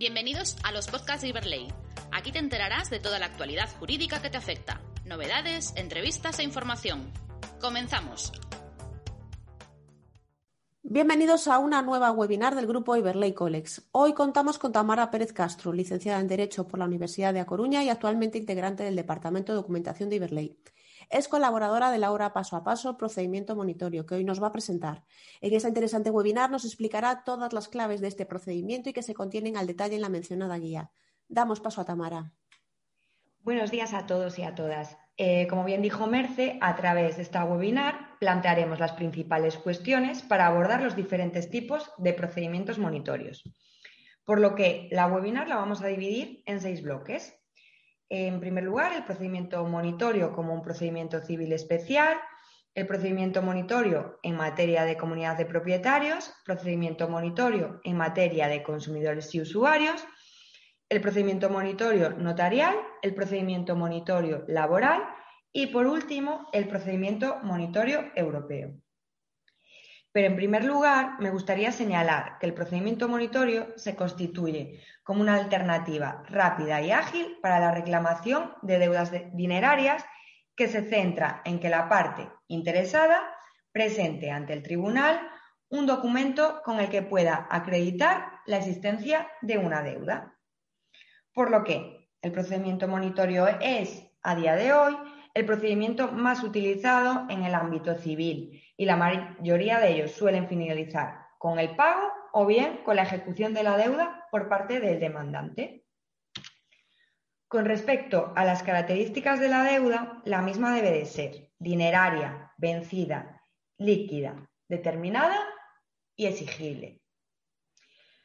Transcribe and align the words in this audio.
Bienvenidos 0.00 0.56
a 0.64 0.72
los 0.72 0.88
podcasts 0.88 1.20
de 1.20 1.28
Iberley. 1.28 1.68
Aquí 2.10 2.32
te 2.32 2.38
enterarás 2.38 2.88
de 2.88 3.00
toda 3.00 3.18
la 3.18 3.26
actualidad 3.26 3.68
jurídica 3.78 4.22
que 4.22 4.30
te 4.30 4.38
afecta, 4.38 4.80
novedades, 5.04 5.74
entrevistas 5.76 6.38
e 6.38 6.42
información. 6.42 7.12
Comenzamos. 7.60 8.32
Bienvenidos 10.82 11.48
a 11.48 11.58
una 11.58 11.82
nueva 11.82 12.12
webinar 12.12 12.54
del 12.54 12.66
grupo 12.66 12.96
Iberley 12.96 13.34
Colex. 13.34 13.90
Hoy 13.92 14.14
contamos 14.14 14.58
con 14.58 14.72
Tamara 14.72 15.10
Pérez 15.10 15.34
Castro, 15.34 15.70
licenciada 15.70 16.18
en 16.18 16.28
Derecho 16.28 16.66
por 16.66 16.78
la 16.78 16.86
Universidad 16.86 17.34
de 17.34 17.40
A 17.40 17.44
Coruña 17.44 17.84
y 17.84 17.90
actualmente 17.90 18.38
integrante 18.38 18.84
del 18.84 18.96
Departamento 18.96 19.52
de 19.52 19.56
Documentación 19.56 20.08
de 20.08 20.16
Iberley. 20.16 20.56
Es 21.10 21.26
colaboradora 21.26 21.90
de 21.90 21.98
la 21.98 22.12
obra 22.12 22.32
Paso 22.32 22.54
a 22.54 22.62
Paso, 22.62 22.96
Procedimiento 22.96 23.56
Monitorio, 23.56 24.06
que 24.06 24.14
hoy 24.14 24.22
nos 24.22 24.40
va 24.40 24.46
a 24.46 24.52
presentar. 24.52 25.02
En 25.40 25.52
esta 25.52 25.66
interesante 25.66 26.08
webinar 26.08 26.52
nos 26.52 26.64
explicará 26.64 27.24
todas 27.24 27.52
las 27.52 27.68
claves 27.68 28.00
de 28.00 28.06
este 28.06 28.26
procedimiento 28.26 28.90
y 28.90 28.92
que 28.92 29.02
se 29.02 29.12
contienen 29.12 29.56
al 29.56 29.66
detalle 29.66 29.96
en 29.96 30.02
la 30.02 30.08
mencionada 30.08 30.56
guía. 30.58 30.92
Damos 31.26 31.58
paso 31.58 31.80
a 31.80 31.84
Tamara. 31.84 32.32
Buenos 33.40 33.72
días 33.72 33.92
a 33.92 34.06
todos 34.06 34.38
y 34.38 34.44
a 34.44 34.54
todas. 34.54 34.96
Eh, 35.16 35.48
como 35.48 35.64
bien 35.64 35.82
dijo 35.82 36.06
Merce, 36.06 36.58
a 36.60 36.76
través 36.76 37.16
de 37.16 37.22
esta 37.22 37.44
webinar 37.44 38.16
plantearemos 38.20 38.78
las 38.78 38.92
principales 38.92 39.56
cuestiones 39.56 40.22
para 40.22 40.46
abordar 40.46 40.80
los 40.80 40.94
diferentes 40.94 41.50
tipos 41.50 41.90
de 41.98 42.12
procedimientos 42.12 42.78
monitorios. 42.78 43.42
Por 44.24 44.38
lo 44.38 44.54
que 44.54 44.88
la 44.92 45.08
webinar 45.08 45.48
la 45.48 45.56
vamos 45.56 45.82
a 45.82 45.88
dividir 45.88 46.44
en 46.46 46.60
seis 46.60 46.82
bloques. 46.82 47.34
En 48.10 48.40
primer 48.40 48.64
lugar, 48.64 48.92
el 48.92 49.04
procedimiento 49.04 49.64
monitorio 49.64 50.32
como 50.32 50.52
un 50.52 50.62
procedimiento 50.62 51.20
civil 51.20 51.52
especial, 51.52 52.18
el 52.74 52.86
procedimiento 52.86 53.40
monitorio 53.40 54.18
en 54.24 54.36
materia 54.36 54.84
de 54.84 54.96
comunidad 54.96 55.38
de 55.38 55.46
propietarios, 55.46 56.32
procedimiento 56.44 57.08
monitorio 57.08 57.80
en 57.84 57.96
materia 57.96 58.48
de 58.48 58.64
consumidores 58.64 59.32
y 59.34 59.40
usuarios, 59.40 60.04
el 60.88 61.00
procedimiento 61.00 61.50
monitorio 61.50 62.10
notarial, 62.10 62.74
el 63.02 63.14
procedimiento 63.14 63.76
monitorio 63.76 64.44
laboral 64.48 65.02
y, 65.52 65.68
por 65.68 65.86
último, 65.86 66.48
el 66.52 66.66
procedimiento 66.66 67.38
monitorio 67.44 68.10
europeo. 68.16 68.72
Pero 70.12 70.26
en 70.26 70.36
primer 70.36 70.64
lugar, 70.64 71.20
me 71.20 71.30
gustaría 71.30 71.70
señalar 71.70 72.38
que 72.40 72.46
el 72.46 72.54
procedimiento 72.54 73.08
monitorio 73.08 73.68
se 73.76 73.94
constituye 73.94 74.82
como 75.04 75.20
una 75.20 75.36
alternativa 75.36 76.24
rápida 76.28 76.80
y 76.82 76.90
ágil 76.90 77.38
para 77.40 77.60
la 77.60 77.72
reclamación 77.72 78.52
de 78.62 78.78
deudas 78.78 79.12
dinerarias 79.32 80.04
que 80.56 80.66
se 80.66 80.82
centra 80.82 81.42
en 81.44 81.60
que 81.60 81.68
la 81.68 81.88
parte 81.88 82.28
interesada 82.48 83.22
presente 83.72 84.30
ante 84.30 84.52
el 84.52 84.64
tribunal 84.64 85.20
un 85.68 85.86
documento 85.86 86.60
con 86.64 86.80
el 86.80 86.90
que 86.90 87.02
pueda 87.02 87.46
acreditar 87.48 88.40
la 88.46 88.58
existencia 88.58 89.28
de 89.40 89.58
una 89.58 89.82
deuda. 89.82 90.36
Por 91.32 91.52
lo 91.52 91.62
que 91.62 92.10
el 92.20 92.32
procedimiento 92.32 92.88
monitorio 92.88 93.46
es, 93.60 94.04
a 94.22 94.34
día 94.34 94.56
de 94.56 94.72
hoy, 94.72 94.96
el 95.32 95.46
procedimiento 95.46 96.10
más 96.10 96.42
utilizado 96.42 97.26
en 97.30 97.44
el 97.44 97.54
ámbito 97.54 97.94
civil 97.94 98.60
y 98.80 98.86
la 98.86 98.96
mayoría 98.96 99.78
de 99.78 99.92
ellos 99.92 100.12
suelen 100.12 100.48
finalizar 100.48 101.26
con 101.36 101.58
el 101.58 101.76
pago 101.76 102.10
o 102.32 102.46
bien 102.46 102.78
con 102.82 102.96
la 102.96 103.02
ejecución 103.02 103.52
de 103.52 103.62
la 103.62 103.76
deuda 103.76 104.26
por 104.30 104.48
parte 104.48 104.80
del 104.80 104.98
demandante. 104.98 105.84
Con 107.46 107.66
respecto 107.66 108.32
a 108.34 108.46
las 108.46 108.62
características 108.62 109.38
de 109.38 109.48
la 109.48 109.64
deuda, 109.64 110.22
la 110.24 110.40
misma 110.40 110.74
debe 110.74 110.92
de 110.92 111.04
ser 111.04 111.50
dineraria, 111.58 112.54
vencida, 112.56 113.42
líquida, 113.76 114.48
determinada 114.66 115.36
y 116.16 116.24
exigible. 116.24 117.02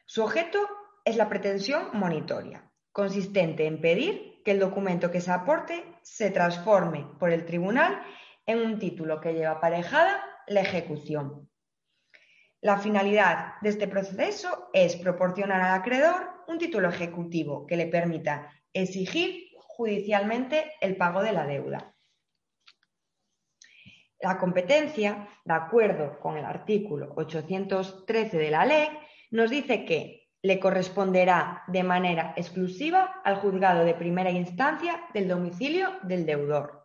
Su 0.06 0.24
objeto 0.24 0.58
es 1.04 1.18
la 1.18 1.28
pretensión 1.28 1.90
monitoria, 1.92 2.72
consistente 2.92 3.66
en 3.66 3.82
pedir 3.82 4.40
que 4.42 4.52
el 4.52 4.58
documento 4.58 5.10
que 5.10 5.20
se 5.20 5.32
aporte 5.32 5.84
se 6.00 6.30
transforme 6.30 7.06
por 7.18 7.30
el 7.30 7.44
tribunal 7.44 8.00
en 8.46 8.60
un 8.60 8.78
título 8.78 9.20
que 9.20 9.34
lleva 9.34 9.50
aparejada 9.50 10.25
la 10.48 10.60
ejecución. 10.60 11.48
La 12.60 12.78
finalidad 12.78 13.54
de 13.60 13.68
este 13.68 13.86
proceso 13.86 14.70
es 14.72 14.96
proporcionar 14.96 15.60
al 15.60 15.80
acreedor 15.80 16.44
un 16.48 16.58
título 16.58 16.88
ejecutivo 16.88 17.66
que 17.66 17.76
le 17.76 17.86
permita 17.86 18.50
exigir 18.72 19.50
judicialmente 19.58 20.72
el 20.80 20.96
pago 20.96 21.22
de 21.22 21.32
la 21.32 21.46
deuda. 21.46 21.94
La 24.20 24.38
competencia, 24.38 25.28
de 25.44 25.54
acuerdo 25.54 26.18
con 26.18 26.36
el 26.38 26.44
artículo 26.44 27.12
813 27.16 28.38
de 28.38 28.50
la 28.50 28.64
ley, 28.64 28.88
nos 29.30 29.50
dice 29.50 29.84
que 29.84 30.28
le 30.42 30.58
corresponderá 30.58 31.64
de 31.68 31.82
manera 31.82 32.32
exclusiva 32.36 33.20
al 33.24 33.36
juzgado 33.36 33.84
de 33.84 33.94
primera 33.94 34.30
instancia 34.30 35.02
del 35.12 35.28
domicilio 35.28 35.90
del 36.02 36.24
deudor. 36.24 36.75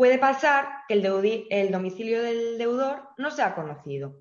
Puede 0.00 0.16
pasar 0.16 0.86
que 0.88 0.94
el, 0.94 1.70
domicilio 1.70 2.22
del 2.22 2.56
deudor 2.56 3.10
no 3.18 3.30
sea 3.30 3.54
conocido, 3.54 4.16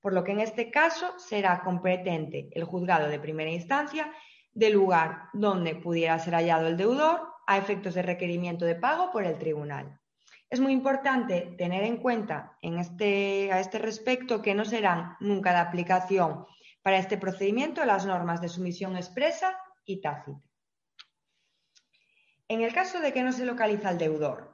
por 0.00 0.12
lo 0.12 0.24
que 0.24 0.32
en 0.32 0.40
este 0.40 0.72
caso 0.72 1.16
será 1.20 1.62
competente 1.62 2.48
el 2.50 2.64
juzgado 2.64 3.08
de 3.08 3.20
primera 3.20 3.52
instancia 3.52 4.12
del 4.52 4.72
lugar 4.72 5.28
donde 5.32 5.76
pudiera 5.76 6.18
ser 6.18 6.34
hallado 6.34 6.66
el 6.66 6.76
deudor 6.76 7.28
a 7.46 7.58
efectos 7.58 7.94
de 7.94 8.02
requerimiento 8.02 8.64
de 8.64 8.74
pago 8.74 9.12
por 9.12 9.22
el 9.22 9.38
tribunal. 9.38 10.00
Es 10.48 10.58
muy 10.58 10.72
importante 10.72 11.54
tener 11.56 11.84
en 11.84 11.98
cuenta 11.98 12.58
este, 12.60 13.52
a 13.52 13.60
este 13.60 13.78
respecto 13.78 14.42
que 14.42 14.56
no 14.56 14.64
serán 14.64 15.14
nunca 15.20 15.52
de 15.52 15.58
aplicación 15.58 16.44
para 16.82 16.98
este 16.98 17.18
procedimiento 17.18 17.84
las 17.84 18.04
normas 18.04 18.40
de 18.40 18.48
sumisión 18.48 18.96
expresa 18.96 19.56
y 19.84 20.00
tácita. 20.00 20.40
En 22.48 22.62
el 22.62 22.74
caso 22.74 22.98
de 22.98 23.12
que 23.12 23.22
no 23.22 23.30
se 23.30 23.46
localiza 23.46 23.90
el 23.90 23.98
deudor 23.98 24.49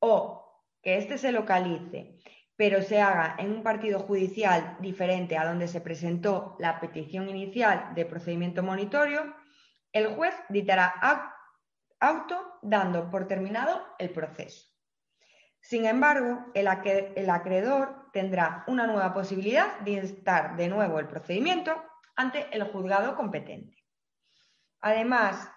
o 0.00 0.62
que 0.82 0.98
éste 0.98 1.18
se 1.18 1.32
localice, 1.32 2.18
pero 2.56 2.82
se 2.82 3.00
haga 3.00 3.36
en 3.38 3.52
un 3.52 3.62
partido 3.62 4.00
judicial 4.00 4.76
diferente 4.80 5.36
a 5.36 5.46
donde 5.46 5.68
se 5.68 5.80
presentó 5.80 6.56
la 6.58 6.80
petición 6.80 7.28
inicial 7.28 7.94
de 7.94 8.06
procedimiento 8.06 8.62
monitorio, 8.62 9.34
el 9.92 10.08
juez 10.08 10.34
dictará 10.48 10.94
auto 12.00 12.58
dando 12.62 13.10
por 13.10 13.26
terminado 13.26 13.84
el 13.98 14.10
proceso. 14.10 14.68
Sin 15.60 15.84
embargo, 15.84 16.46
el, 16.54 16.68
acreedor 16.68 18.10
tendrá 18.12 18.64
una 18.68 18.86
nueva 18.86 19.12
posibilidad 19.12 19.80
de 19.80 19.92
instar 19.92 20.56
de 20.56 20.68
nuevo 20.68 21.00
el 21.00 21.08
procedimiento 21.08 21.74
ante 22.14 22.46
el 22.52 22.62
juzgado 22.64 23.16
competente. 23.16 23.76
Además, 24.80 25.50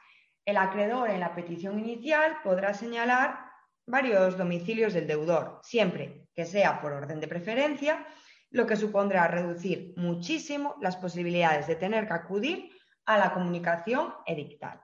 el 0.45 0.57
acreedor 0.57 1.11
en 1.11 1.19
la 1.19 1.35
petición 1.35 1.77
inicial 1.77 2.38
podrá 2.44 2.73
señalar 2.73 3.48
varios 3.89 4.38
domicilios 4.38 4.94
del 4.94 5.07
deudor, 5.07 5.59
siempre 5.63 6.27
que 6.35 6.45
sea 6.45 6.79
por 6.79 6.94
orden 6.94 7.19
de 7.19 7.27
preferencia, 7.27 8.05
lo 8.51 8.66
que 8.66 8.75
supondrá 8.75 9.27
reducir 9.27 9.94
muchísimo 9.97 10.75
las 10.79 10.95
posibilidades 10.95 11.67
de 11.67 11.75
tener 11.75 12.07
que 12.07 12.13
acudir 12.13 12.72
a 13.06 13.18
la 13.18 13.33
comunicación 13.33 14.13
edictal. 14.25 14.80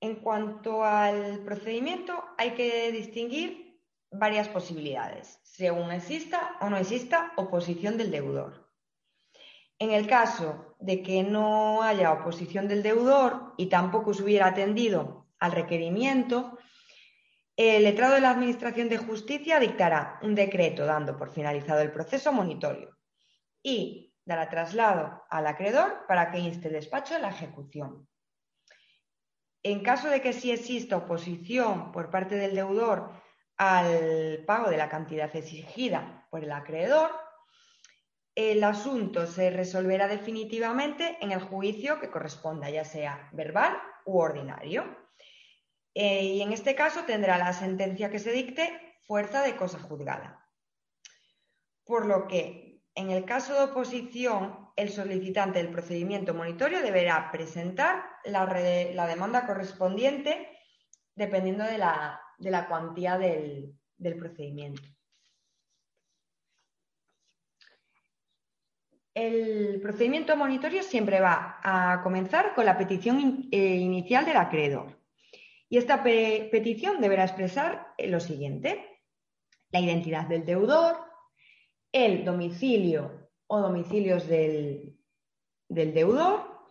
En 0.00 0.16
cuanto 0.16 0.84
al 0.84 1.40
procedimiento, 1.40 2.22
hay 2.38 2.52
que 2.52 2.92
distinguir 2.92 3.80
varias 4.12 4.48
posibilidades, 4.48 5.40
según 5.42 5.90
exista 5.90 6.56
o 6.60 6.70
no 6.70 6.76
exista 6.76 7.32
oposición 7.36 7.98
del 7.98 8.12
deudor. 8.12 8.70
En 9.78 9.90
el 9.90 10.06
caso 10.06 10.76
de 10.78 11.02
que 11.02 11.22
no 11.24 11.82
haya 11.82 12.12
oposición 12.12 12.68
del 12.68 12.82
deudor 12.82 13.52
y 13.56 13.66
tampoco 13.66 14.14
se 14.14 14.22
hubiera 14.22 14.46
atendido 14.46 15.25
al 15.38 15.52
requerimiento, 15.52 16.58
el 17.56 17.84
letrado 17.84 18.14
de 18.14 18.20
la 18.20 18.30
Administración 18.30 18.88
de 18.88 18.98
Justicia 18.98 19.58
dictará 19.58 20.18
un 20.22 20.34
decreto 20.34 20.84
dando 20.84 21.16
por 21.16 21.32
finalizado 21.32 21.80
el 21.80 21.92
proceso 21.92 22.32
monitorio 22.32 22.96
y 23.62 24.14
dará 24.24 24.50
traslado 24.50 25.24
al 25.30 25.46
acreedor 25.46 26.04
para 26.06 26.30
que 26.30 26.38
inste 26.38 26.68
el 26.68 26.74
despacho 26.74 27.14
de 27.14 27.20
la 27.20 27.30
ejecución. 27.30 28.06
En 29.62 29.82
caso 29.82 30.08
de 30.10 30.20
que 30.20 30.32
sí 30.32 30.52
exista 30.52 30.96
oposición 30.96 31.92
por 31.92 32.10
parte 32.10 32.36
del 32.36 32.54
deudor 32.54 33.10
al 33.56 34.44
pago 34.46 34.68
de 34.70 34.76
la 34.76 34.88
cantidad 34.88 35.34
exigida 35.34 36.26
por 36.30 36.44
el 36.44 36.52
acreedor, 36.52 37.10
el 38.34 38.62
asunto 38.64 39.26
se 39.26 39.50
resolverá 39.50 40.08
definitivamente 40.08 41.16
en 41.22 41.32
el 41.32 41.40
juicio 41.40 41.98
que 41.98 42.10
corresponda, 42.10 42.68
ya 42.68 42.84
sea 42.84 43.30
verbal 43.32 43.76
u 44.04 44.18
ordinario. 44.18 45.05
Eh, 45.98 46.24
y 46.24 46.42
en 46.42 46.52
este 46.52 46.74
caso 46.74 47.04
tendrá 47.06 47.38
la 47.38 47.54
sentencia 47.54 48.10
que 48.10 48.18
se 48.18 48.30
dicte 48.30 48.70
fuerza 49.06 49.40
de 49.40 49.56
cosa 49.56 49.78
juzgada. 49.78 50.46
Por 51.86 52.04
lo 52.04 52.28
que, 52.28 52.82
en 52.94 53.10
el 53.10 53.24
caso 53.24 53.54
de 53.54 53.70
oposición, 53.70 54.68
el 54.76 54.90
solicitante 54.90 55.58
del 55.58 55.72
procedimiento 55.72 56.34
monitorio 56.34 56.82
deberá 56.82 57.30
presentar 57.32 58.04
la, 58.26 58.44
demanda 59.06 59.46
correspondiente 59.46 60.50
dependiendo 61.14 61.64
de 61.64 61.78
la, 61.78 62.66
cuantía 62.68 63.16
del 63.16 63.74
procedimiento. 64.18 64.82
El 69.14 69.80
procedimiento 69.80 70.36
monitorio 70.36 70.82
siempre 70.82 71.20
va 71.20 71.58
a 71.62 72.02
comenzar 72.02 72.54
con 72.54 72.66
la 72.66 72.76
petición 72.76 73.48
eh, 73.50 73.76
inicial 73.76 74.26
del 74.26 74.36
acreedor. 74.36 75.05
Y 75.68 75.78
esta 75.78 76.02
petición 76.02 77.00
deberá 77.00 77.24
expresar 77.24 77.94
eh, 77.98 78.08
lo 78.08 78.20
siguiente. 78.20 79.02
La 79.70 79.80
identidad 79.80 80.26
del 80.26 80.44
deudor, 80.44 80.96
el 81.92 82.24
domicilio 82.24 83.30
o 83.48 83.60
domicilios 83.60 84.28
del, 84.28 84.96
del 85.68 85.92
deudor, 85.92 86.70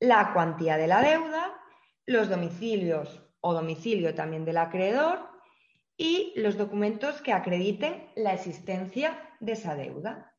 la 0.00 0.32
cuantía 0.32 0.76
de 0.76 0.86
la 0.86 1.00
deuda, 1.00 1.58
los 2.04 2.28
domicilios 2.28 3.22
o 3.40 3.54
domicilio 3.54 4.14
también 4.14 4.44
del 4.44 4.58
acreedor 4.58 5.28
y 5.96 6.32
los 6.36 6.56
documentos 6.56 7.22
que 7.22 7.32
acrediten 7.32 8.10
la 8.16 8.34
existencia 8.34 9.34
de 9.40 9.52
esa 9.52 9.74
deuda. 9.74 10.34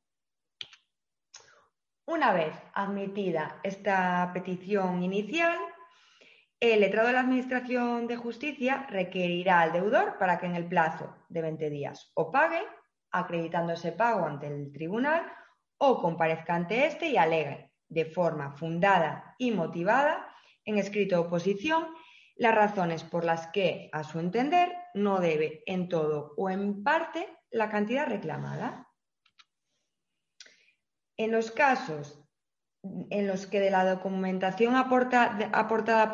Una 2.05 2.31
vez 2.31 2.55
admitida 2.73 3.59
esta 3.63 4.31
petición 4.33 5.03
inicial, 5.03 5.57
el 6.59 6.79
letrado 6.79 7.07
de 7.07 7.13
la 7.13 7.19
Administración 7.19 8.07
de 8.07 8.17
Justicia 8.17 8.87
requerirá 8.89 9.61
al 9.61 9.73
deudor 9.73 10.17
para 10.17 10.39
que 10.39 10.47
en 10.47 10.55
el 10.55 10.67
plazo 10.67 11.15
de 11.29 11.41
20 11.41 11.69
días 11.69 12.11
o 12.15 12.31
pague, 12.31 12.61
acreditando 13.11 13.73
ese 13.73 13.91
pago 13.91 14.25
ante 14.25 14.47
el 14.47 14.71
tribunal, 14.71 15.31
o 15.77 16.01
comparezca 16.01 16.55
ante 16.55 16.87
éste 16.87 17.07
y 17.09 17.17
alegue 17.17 17.71
de 17.87 18.05
forma 18.05 18.51
fundada 18.55 19.35
y 19.37 19.51
motivada, 19.51 20.33
en 20.65 20.77
escrito 20.77 21.21
oposición, 21.21 21.87
las 22.35 22.55
razones 22.55 23.03
por 23.03 23.23
las 23.23 23.47
que, 23.47 23.89
a 23.93 24.03
su 24.03 24.19
entender, 24.19 24.73
no 24.93 25.19
debe 25.19 25.63
en 25.65 25.87
todo 25.87 26.33
o 26.37 26.49
en 26.49 26.83
parte 26.83 27.27
la 27.51 27.69
cantidad 27.69 28.07
reclamada. 28.07 28.87
En 31.15 31.31
los 31.31 31.51
casos 31.51 32.26
en 32.83 33.27
los 33.27 33.47
que 33.47 33.59
de 33.59 33.71
la 33.71 33.85
documentación 33.85 34.75
aportada 34.75 36.13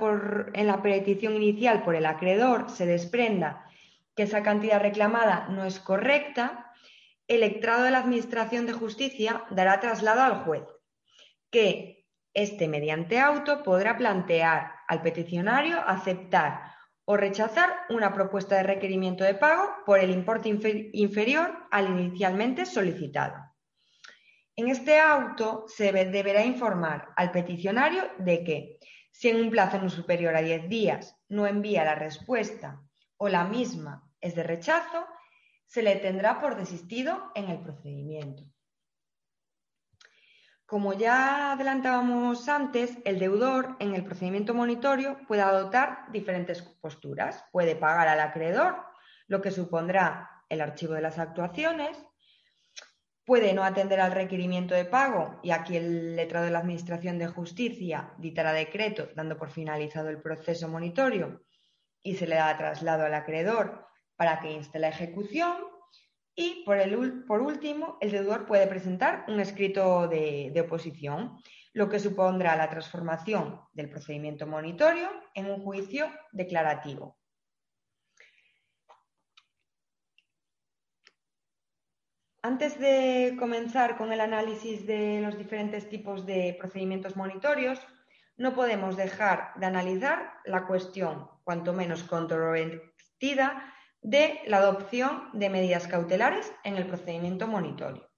en 0.54 0.68
la 0.68 0.82
petición 0.82 1.36
inicial 1.36 1.84
por 1.84 1.96
el 1.96 2.06
acreedor 2.06 2.70
se 2.70 2.86
desprenda 2.86 3.66
que 4.16 4.24
esa 4.24 4.44
cantidad 4.44 4.80
reclamada 4.80 5.48
no 5.50 5.66
es 5.66 5.80
correcta, 5.80 6.72
el 7.28 7.42
letrado 7.42 7.84
de 7.84 7.92
la 7.92 8.00
Administración 8.00 8.66
de 8.66 8.74
Justicia 8.74 9.46
dará 9.50 9.80
traslado 9.80 10.22
al 10.22 10.44
juez, 10.44 10.64
que 11.50 12.06
éste, 12.34 12.68
mediante 12.68 13.20
auto, 13.20 13.64
podrá 13.64 13.98
plantear 13.98 14.72
al 14.88 15.02
peticionario 15.02 15.80
aceptar 15.88 16.74
o 17.06 17.18
rechazar 17.18 17.70
una 17.90 18.14
propuesta 18.14 18.56
de 18.56 18.64
requerimiento 18.64 19.24
de 19.24 19.36
pago 19.36 19.70
por 19.86 20.00
el 20.00 20.10
importe 20.10 20.50
inferior 20.94 21.68
al 21.72 21.90
inicialmente 21.90 22.66
solicitado. 22.66 23.53
En 24.56 24.68
este 24.68 25.00
auto 25.00 25.66
se 25.68 25.92
deberá 25.92 26.46
informar 26.46 27.10
al 27.16 27.32
peticionario 27.32 28.04
de 28.20 28.44
que, 28.44 28.80
si 29.12 29.30
en 29.30 29.42
un 29.42 29.50
plazo 29.50 29.80
no 29.80 29.90
superior 29.90 30.36
a 30.36 30.42
10 30.42 30.70
días 30.70 31.18
no 31.30 31.48
envía 31.48 31.84
la 31.84 31.96
respuesta 31.96 32.82
o 33.18 33.30
la 33.30 33.46
misma 33.46 34.08
es 34.22 34.36
de 34.36 34.44
rechazo, 34.44 35.08
se 35.66 35.82
le 35.82 35.96
tendrá 35.96 36.40
por 36.40 36.56
desistido 36.56 37.32
en 37.34 37.50
el 37.50 37.62
procedimiento. 37.62 38.44
Como 40.66 40.94
ya 40.94 41.52
adelantábamos 41.52 42.48
antes, 42.48 42.98
el 43.06 43.20
deudor 43.20 43.76
en 43.80 43.96
el 43.96 44.04
procedimiento 44.04 44.54
monitorio 44.54 45.20
puede 45.28 45.42
adoptar 45.42 46.12
diferentes 46.12 46.62
posturas. 46.62 47.44
Puede 47.52 47.76
pagar 47.76 48.08
al 48.08 48.20
acreedor, 48.20 48.78
lo 49.28 49.42
que 49.42 49.52
supondrá 49.52 50.44
el 50.50 50.62
archivo 50.62 50.94
de 50.94 51.02
las 51.02 51.20
actuaciones, 51.20 52.04
puede 53.26 53.54
no 53.54 53.64
atender 53.64 54.00
al 54.02 54.12
requerimiento 54.12 54.76
de 54.76 54.86
pago 54.86 55.40
y 55.44 55.52
aquí 55.52 55.78
el 55.78 56.16
letrado 56.16 56.46
de 56.46 56.52
la 56.52 56.60
Administración 56.60 57.18
de 57.20 57.28
Justicia 57.28 58.14
dictará 58.18 58.54
decreto 58.54 59.10
dando 59.16 59.38
por 59.38 59.50
finalizado 59.50 60.10
el 60.10 60.22
proceso 60.22 60.68
monitorio 60.68 61.42
y 62.02 62.16
se 62.16 62.28
le 62.28 62.36
da 62.36 62.58
traslado 62.58 63.06
al 63.06 63.14
acreedor 63.14 63.88
para 64.18 64.40
que 64.40 64.52
inste 64.52 64.80
la 64.80 64.90
ejecución 64.90 65.56
y 66.36 66.64
por, 66.66 66.78
el, 66.78 67.24
por 67.26 67.42
último 67.42 67.98
el 68.02 68.12
deudor 68.12 68.46
puede 68.46 68.68
presentar 68.68 69.24
un 69.28 69.40
escrito 69.40 70.08
de, 70.08 70.52
de 70.54 70.62
oposición, 70.62 71.38
lo 71.74 71.90
que 71.90 72.00
supondrá 72.00 72.56
la 72.56 72.70
transformación 72.70 73.62
del 73.72 73.90
procedimiento 73.90 74.48
monitorio 74.48 75.10
en 75.34 75.50
un 75.50 75.64
juicio 75.64 76.08
declarativo. 76.32 77.18
Antes 82.46 82.78
de 82.78 83.38
comenzar 83.40 83.96
con 83.96 84.12
el 84.12 84.20
análisis 84.20 84.86
de 84.86 85.22
los 85.22 85.38
diferentes 85.38 85.88
tipos 85.88 86.26
de 86.26 86.54
procedimientos 86.60 87.16
monitorios, 87.16 87.80
no 88.36 88.54
podemos 88.54 88.98
dejar 88.98 89.54
de 89.56 89.66
analizar 89.66 90.34
la 90.44 90.68
cuestión, 90.68 91.30
cuanto 91.46 91.72
menos 91.72 92.04
controvertida, 92.04 93.74
de 94.02 94.42
la 94.48 94.58
adopción 94.58 95.30
de 95.32 95.50
medidas 95.50 95.88
cautelares 95.88 96.54
en 96.66 96.76
el 96.76 96.86
procedimiento 96.86 97.48
monitorio. 97.48 98.10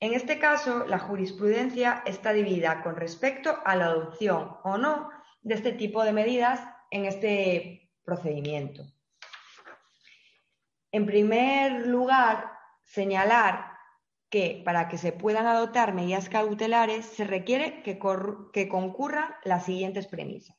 En 0.00 0.14
este 0.14 0.38
caso, 0.38 0.86
la 0.86 0.98
jurisprudencia 0.98 2.02
está 2.06 2.32
dividida 2.32 2.82
con 2.82 2.96
respecto 2.96 3.58
a 3.66 3.76
la 3.76 3.84
adopción 3.84 4.56
o 4.64 4.78
no 4.78 5.10
de 5.42 5.56
este 5.56 5.72
tipo 5.72 6.02
de 6.04 6.14
medidas 6.14 6.66
en 6.90 7.04
este 7.04 7.92
procedimiento. 8.02 8.82
En 10.90 11.04
primer 11.04 11.86
lugar, 11.86 12.55
señalar 12.86 13.76
que 14.30 14.62
para 14.64 14.88
que 14.88 14.98
se 14.98 15.12
puedan 15.12 15.46
adoptar 15.46 15.94
medidas 15.94 16.28
cautelares 16.28 17.06
se 17.06 17.24
requiere 17.24 17.82
que, 17.82 17.98
concurran 17.98 19.34
las 19.44 19.64
siguientes 19.64 20.06
premisas. 20.06 20.56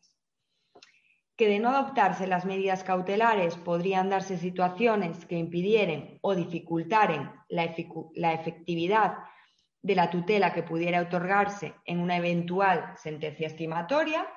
Que 1.35 1.47
de 1.47 1.59
no 1.59 1.69
adoptarse 1.69 2.27
las 2.27 2.45
medidas 2.45 2.83
cautelares 2.83 3.55
podrían 3.57 4.09
darse 4.09 4.37
situaciones 4.37 5.25
que 5.25 5.35
impidieren 5.35 6.17
o 6.21 6.33
dificultaren 6.33 7.29
la, 7.49 7.75
la 8.15 8.33
efectividad 8.33 9.17
de 9.81 9.95
la 9.95 10.09
tutela 10.09 10.53
que 10.53 10.63
pudiera 10.63 11.01
otorgarse 11.01 11.75
en 11.85 11.99
una 11.99 12.17
eventual 12.17 12.93
sentencia 12.97 13.47
estimatoria, 13.47 14.27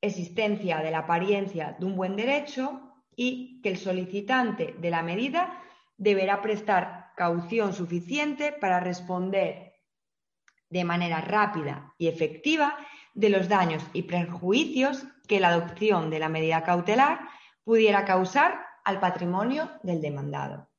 existencia 0.00 0.78
de 0.78 0.90
la 0.90 1.00
apariencia 1.00 1.76
de 1.78 1.84
un 1.84 1.96
buen 1.96 2.16
derecho 2.16 2.80
y 3.14 3.60
que 3.60 3.68
el 3.68 3.76
solicitante 3.76 4.74
de 4.78 4.90
la 4.90 5.02
medida 5.02 5.62
deberá 6.00 6.40
prestar 6.40 7.12
caución 7.14 7.74
suficiente 7.74 8.52
para 8.52 8.80
responder 8.80 9.74
de 10.70 10.82
manera 10.84 11.20
rápida 11.20 11.94
y 11.98 12.08
efectiva 12.08 12.76
de 13.12 13.28
los 13.28 13.48
daños 13.48 13.84
y 13.92 14.04
perjuicios 14.04 15.04
que 15.28 15.40
la 15.40 15.48
adopción 15.48 16.08
de 16.08 16.18
la 16.18 16.30
medida 16.30 16.64
cautelar 16.64 17.20
pudiera 17.64 18.06
causar 18.06 18.64
al 18.84 18.98
patrimonio 18.98 19.70
del 19.82 20.00
demandado. 20.00 20.70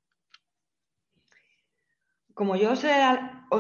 Como 2.33 2.55
yo 2.55 2.71
os 2.71 2.83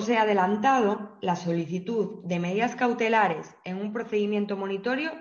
he, 0.09 0.17
adelantado, 0.17 1.19
la 1.21 1.35
solicitud 1.35 2.23
de 2.23 2.39
medidas 2.39 2.75
cautelares 2.75 3.55
en 3.63 3.77
un 3.77 3.93
procedimiento 3.93 4.57
monitorio 4.57 5.11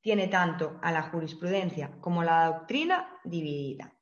tiene 0.00 0.26
tanto 0.26 0.80
a 0.82 0.90
la 0.90 1.02
jurisprudencia 1.02 1.92
como 2.00 2.22
a 2.22 2.24
la 2.24 2.46
doctrina 2.46 3.08
dividida. 3.22 3.93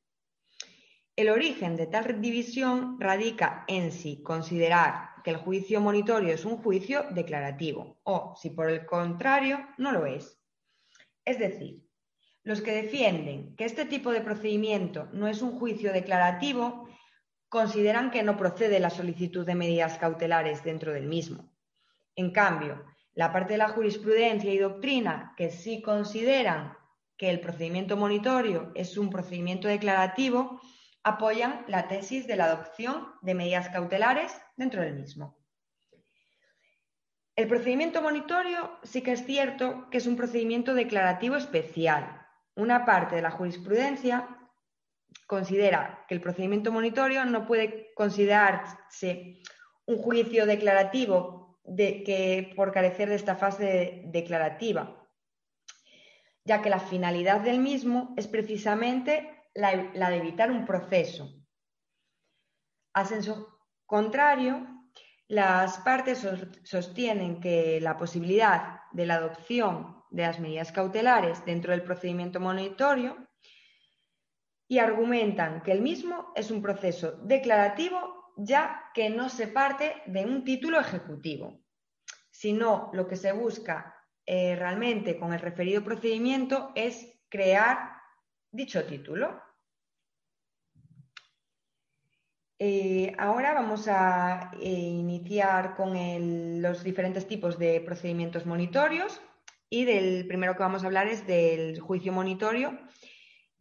El 1.14 1.28
origen 1.28 1.76
de 1.76 1.86
tal 1.86 2.22
división 2.22 2.98
radica 2.98 3.64
en 3.68 3.92
si 3.92 4.22
considerar 4.22 5.10
que 5.22 5.30
el 5.30 5.36
juicio 5.36 5.78
monitorio 5.78 6.32
es 6.32 6.46
un 6.46 6.56
juicio 6.56 7.04
declarativo 7.10 8.00
o 8.04 8.34
si 8.40 8.48
por 8.48 8.70
el 8.70 8.86
contrario 8.86 9.58
no 9.76 9.92
lo 9.92 10.06
es. 10.06 10.40
Es 11.26 11.38
decir, 11.38 11.86
los 12.44 12.62
que 12.62 12.72
defienden 12.72 13.54
que 13.56 13.66
este 13.66 13.84
tipo 13.84 14.10
de 14.10 14.22
procedimiento 14.22 15.10
no 15.12 15.28
es 15.28 15.42
un 15.42 15.58
juicio 15.58 15.92
declarativo 15.92 16.88
consideran 17.50 18.10
que 18.10 18.22
no 18.22 18.38
procede 18.38 18.80
la 18.80 18.88
solicitud 18.88 19.44
de 19.44 19.54
medidas 19.54 19.98
cautelares 19.98 20.64
dentro 20.64 20.94
del 20.94 21.06
mismo. 21.06 21.52
En 22.16 22.30
cambio, 22.30 22.86
la 23.12 23.30
parte 23.30 23.52
de 23.52 23.58
la 23.58 23.68
jurisprudencia 23.68 24.50
y 24.50 24.56
doctrina 24.56 25.34
que 25.36 25.50
sí 25.50 25.82
consideran 25.82 26.72
que 27.18 27.28
el 27.28 27.40
procedimiento 27.40 27.98
monitorio 27.98 28.72
es 28.74 28.96
un 28.96 29.10
procedimiento 29.10 29.68
declarativo 29.68 30.58
apoyan 31.04 31.64
la 31.68 31.88
tesis 31.88 32.26
de 32.26 32.36
la 32.36 32.44
adopción 32.44 33.08
de 33.22 33.34
medidas 33.34 33.68
cautelares 33.68 34.32
dentro 34.56 34.82
del 34.82 34.94
mismo. 34.94 35.38
El 37.34 37.48
procedimiento 37.48 38.02
monitorio 38.02 38.78
sí 38.82 39.02
que 39.02 39.12
es 39.12 39.24
cierto 39.24 39.88
que 39.90 39.98
es 39.98 40.06
un 40.06 40.16
procedimiento 40.16 40.74
declarativo 40.74 41.36
especial. 41.36 42.20
Una 42.54 42.84
parte 42.84 43.16
de 43.16 43.22
la 43.22 43.30
jurisprudencia 43.30 44.28
considera 45.26 46.04
que 46.06 46.14
el 46.14 46.20
procedimiento 46.20 46.70
monitorio 46.70 47.24
no 47.24 47.46
puede 47.46 47.92
considerarse 47.94 49.40
un 49.86 49.96
juicio 49.96 50.46
declarativo 50.46 51.58
de 51.64 52.02
que, 52.02 52.52
por 52.54 52.72
carecer 52.72 53.08
de 53.08 53.14
esta 53.14 53.36
fase 53.36 54.02
declarativa, 54.06 55.08
ya 56.44 56.60
que 56.60 56.70
la 56.70 56.80
finalidad 56.80 57.40
del 57.40 57.60
mismo 57.60 58.14
es 58.16 58.26
precisamente 58.26 59.41
la, 59.54 60.10
de 60.10 60.16
evitar 60.16 60.50
un 60.50 60.64
proceso. 60.64 61.32
A 62.94 63.04
senso 63.04 63.58
contrario, 63.86 64.66
las 65.28 65.78
partes 65.78 66.26
sostienen 66.64 67.40
que 67.40 67.80
la 67.80 67.96
posibilidad 67.96 68.80
de 68.92 69.06
la 69.06 69.14
adopción 69.14 70.04
de 70.10 70.22
las 70.24 70.40
medidas 70.40 70.72
cautelares 70.72 71.44
dentro 71.44 71.72
del 71.72 71.82
procedimiento 71.82 72.38
monitorio 72.38 73.16
y 74.68 74.78
argumentan 74.78 75.62
que 75.62 75.72
el 75.72 75.80
mismo 75.80 76.32
es 76.34 76.50
un 76.50 76.62
proceso 76.62 77.12
declarativo 77.22 78.32
ya 78.36 78.90
que 78.94 79.10
no 79.10 79.28
se 79.28 79.48
parte 79.48 80.02
de 80.06 80.24
un 80.24 80.44
título 80.44 80.80
ejecutivo, 80.80 81.60
sino 82.30 82.90
lo 82.92 83.06
que 83.06 83.16
se 83.16 83.32
busca 83.32 83.94
eh, 84.24 84.56
realmente 84.56 85.18
con 85.18 85.32
el 85.32 85.40
referido 85.40 85.82
procedimiento 85.82 86.72
es 86.74 87.20
crear 87.28 88.01
dicho 88.52 88.84
título. 88.84 89.42
Eh, 92.58 93.12
ahora 93.18 93.54
vamos 93.54 93.88
a 93.88 94.52
eh, 94.60 94.68
iniciar 94.68 95.74
con 95.74 96.62
los 96.62 96.84
diferentes 96.84 97.26
tipos 97.26 97.58
de 97.58 97.80
procedimientos 97.80 98.46
monitorios 98.46 99.20
y 99.68 99.84
del 99.84 100.28
primero 100.28 100.54
que 100.54 100.62
vamos 100.62 100.84
a 100.84 100.86
hablar 100.86 101.08
es 101.08 101.26
del 101.26 101.80
juicio 101.80 102.12
monitorio 102.12 102.78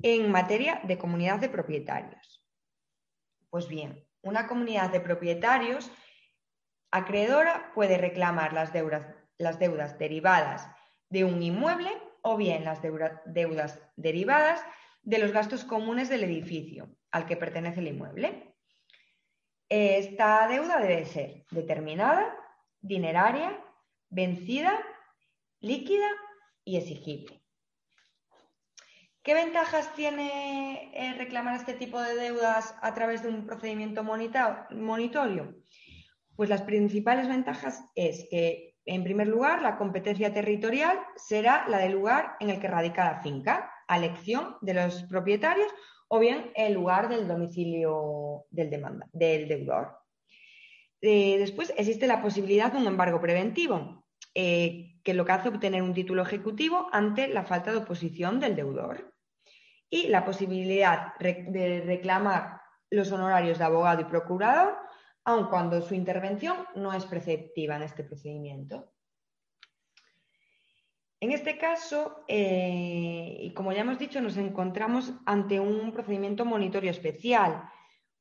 en 0.04 0.30
materia 0.30 0.82
de 0.84 0.98
comunidad 0.98 1.40
de 1.40 1.50
propietarios. 1.50 2.46
Pues 3.50 3.68
bien, 3.68 4.06
una 4.22 4.48
comunidad 4.48 4.92
de 4.92 5.00
propietarios 5.00 5.92
acreedora 6.92 7.72
puede 7.74 7.98
reclamar 7.98 8.54
las 8.54 8.72
deudas, 8.72 9.08
las 9.38 9.58
deudas 9.58 9.98
derivadas 9.98 10.68
de 11.10 11.24
un 11.24 11.42
inmueble 11.42 11.92
o 12.22 12.38
bien 12.38 12.64
las 12.64 12.82
deudas 12.82 13.80
derivadas 13.96 14.64
de 15.02 15.20
los 15.20 15.32
gastos 15.32 15.64
comunes 15.64 16.10
del 16.10 16.24
edificio 16.24 16.96
al 17.12 17.26
que 17.26 17.38
pertenece 17.38 17.80
el 17.80 17.88
inmueble. 17.88 18.56
Esta 19.70 20.48
deuda 20.48 20.80
debe 20.80 21.06
ser 21.06 21.46
determinada, 21.50 22.36
dineraria, 22.82 23.58
vencida, 24.10 24.78
líquida 25.60 26.08
y 26.64 26.78
exigible. 26.78 27.42
¿Qué 29.24 29.36
ventajas 29.36 29.94
tiene 29.94 30.92
eh, 30.96 31.14
reclamar 31.14 31.56
este 31.56 31.76
tipo 31.76 32.02
de 32.02 32.16
deudas 32.16 32.76
a 32.82 32.94
través 32.96 33.22
de 33.22 33.30
un 33.30 33.46
procedimiento 33.46 34.04
monitorio? 34.04 35.56
Pues 36.36 36.50
las 36.50 36.64
principales 36.64 37.28
ventajas 37.28 37.84
es 37.94 38.28
que, 38.32 38.71
en 38.86 39.04
primer 39.04 39.28
lugar, 39.28 39.62
la 39.62 39.78
competencia 39.78 40.34
territorial 40.34 41.00
será 41.16 41.68
la 41.68 41.78
del 41.78 41.92
lugar 41.92 42.36
en 42.40 42.50
el 42.50 42.60
que 42.60 42.68
radica 42.68 43.06
la 43.06 43.22
finca, 43.22 43.72
a 43.88 43.98
elección 43.98 44.56
de 44.62 44.74
los 44.74 45.04
propietarios 45.04 45.68
o 46.08 46.20
bien 46.20 46.52
el 46.56 46.74
lugar 46.74 47.10
del 47.10 47.28
domicilio 47.28 48.46
del, 48.50 48.70
demanda, 48.70 49.08
del 49.12 49.48
deudor. 49.48 49.98
Eh, 51.02 51.38
después 51.40 51.74
existe 51.78 52.08
la 52.08 52.22
posibilidad 52.22 52.72
de 52.72 52.78
un 52.78 52.88
embargo 52.88 53.20
preventivo, 53.20 54.06
eh, 54.34 54.96
que 55.04 55.14
lo 55.14 55.26
que 55.26 55.32
hace 55.32 55.50
obtener 55.50 55.82
un 55.82 55.94
título 55.94 56.22
ejecutivo 56.22 56.88
ante 56.92 57.28
la 57.28 57.44
falta 57.44 57.72
de 57.72 57.78
oposición 57.78 58.40
del 58.40 58.56
deudor. 58.56 59.14
Y 59.90 60.08
la 60.08 60.24
posibilidad 60.24 61.18
de 61.18 61.84
reclamar 61.86 62.62
los 62.90 63.12
honorarios 63.12 63.58
de 63.58 63.66
abogado 63.66 64.02
y 64.02 64.06
procurador, 64.06 64.78
aun 65.24 65.48
cuando 65.48 65.82
su 65.82 65.94
intervención 65.94 66.58
no 66.76 66.94
es 66.94 67.06
preceptiva 67.06 67.76
en 67.76 67.84
este 67.84 68.04
procedimiento. 68.04 68.92
En 71.20 71.32
este 71.32 71.58
caso, 71.60 72.24
eh, 72.28 73.38
y 73.40 73.54
como 73.54 73.72
ya 73.72 73.82
hemos 73.82 74.00
dicho, 74.00 74.22
nos 74.22 74.38
encontramos 74.38 75.14
ante 75.26 75.60
un 75.60 75.92
procedimiento 75.92 76.46
monitorio 76.46 76.90
especial, 76.90 77.70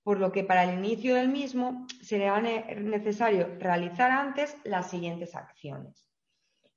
por 0.02 0.19
lo 0.19 0.30
que 0.33 0.45
para 0.45 0.64
el 0.64 0.78
inicio 0.78 1.14
del 1.14 1.28
mismo 1.28 1.87
será 2.02 2.40
necesario 2.40 3.57
realizar 3.59 4.11
antes 4.11 4.57
las 4.64 4.90
siguientes 4.90 5.35
acciones, 5.35 6.07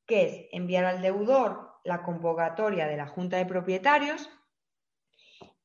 que 0.05 0.23
es 0.23 0.47
enviar 0.53 0.85
al 0.85 1.01
deudor 1.01 1.73
la 1.83 2.03
convocatoria 2.03 2.87
de 2.87 2.95
la 2.95 3.07
Junta 3.07 3.35
de 3.35 3.45
Propietarios, 3.45 4.29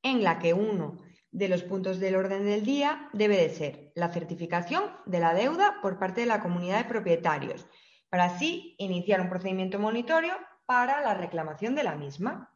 en 0.02 0.24
la 0.24 0.40
que 0.40 0.54
uno 0.54 0.98
de 1.30 1.48
los 1.48 1.62
puntos 1.62 1.98
del 1.98 2.16
orden 2.16 2.44
del 2.44 2.64
día 2.64 3.08
debe 3.12 3.36
de 3.36 3.50
ser 3.50 3.92
la 3.94 4.12
certificación 4.12 4.84
de 5.06 5.20
la 5.20 5.34
deuda 5.34 5.78
por 5.82 5.98
parte 5.98 6.22
de 6.22 6.26
la 6.26 6.40
comunidad 6.40 6.78
de 6.78 6.88
propietarios, 6.88 7.66
para 8.08 8.24
así 8.24 8.74
iniciar 8.78 9.20
un 9.20 9.28
procedimiento 9.28 9.78
monitorio 9.78 10.34
para 10.66 11.00
la 11.02 11.14
reclamación 11.14 11.74
de 11.74 11.82
la 11.82 11.96
misma. 11.96 12.54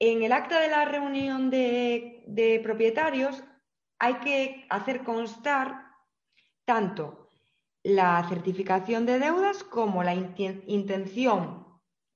En 0.00 0.22
el 0.22 0.32
acta 0.32 0.60
de 0.60 0.68
la 0.68 0.84
reunión 0.84 1.50
de, 1.50 2.60
propietarios 2.62 3.42
hay 3.98 4.14
que 4.20 4.66
hacer 4.70 5.02
constar 5.02 5.86
tanto 6.64 7.28
la 7.82 8.24
certificación 8.28 9.06
de 9.06 9.18
deudas 9.18 9.64
como 9.64 10.04
la 10.04 10.14
intención 10.14 11.66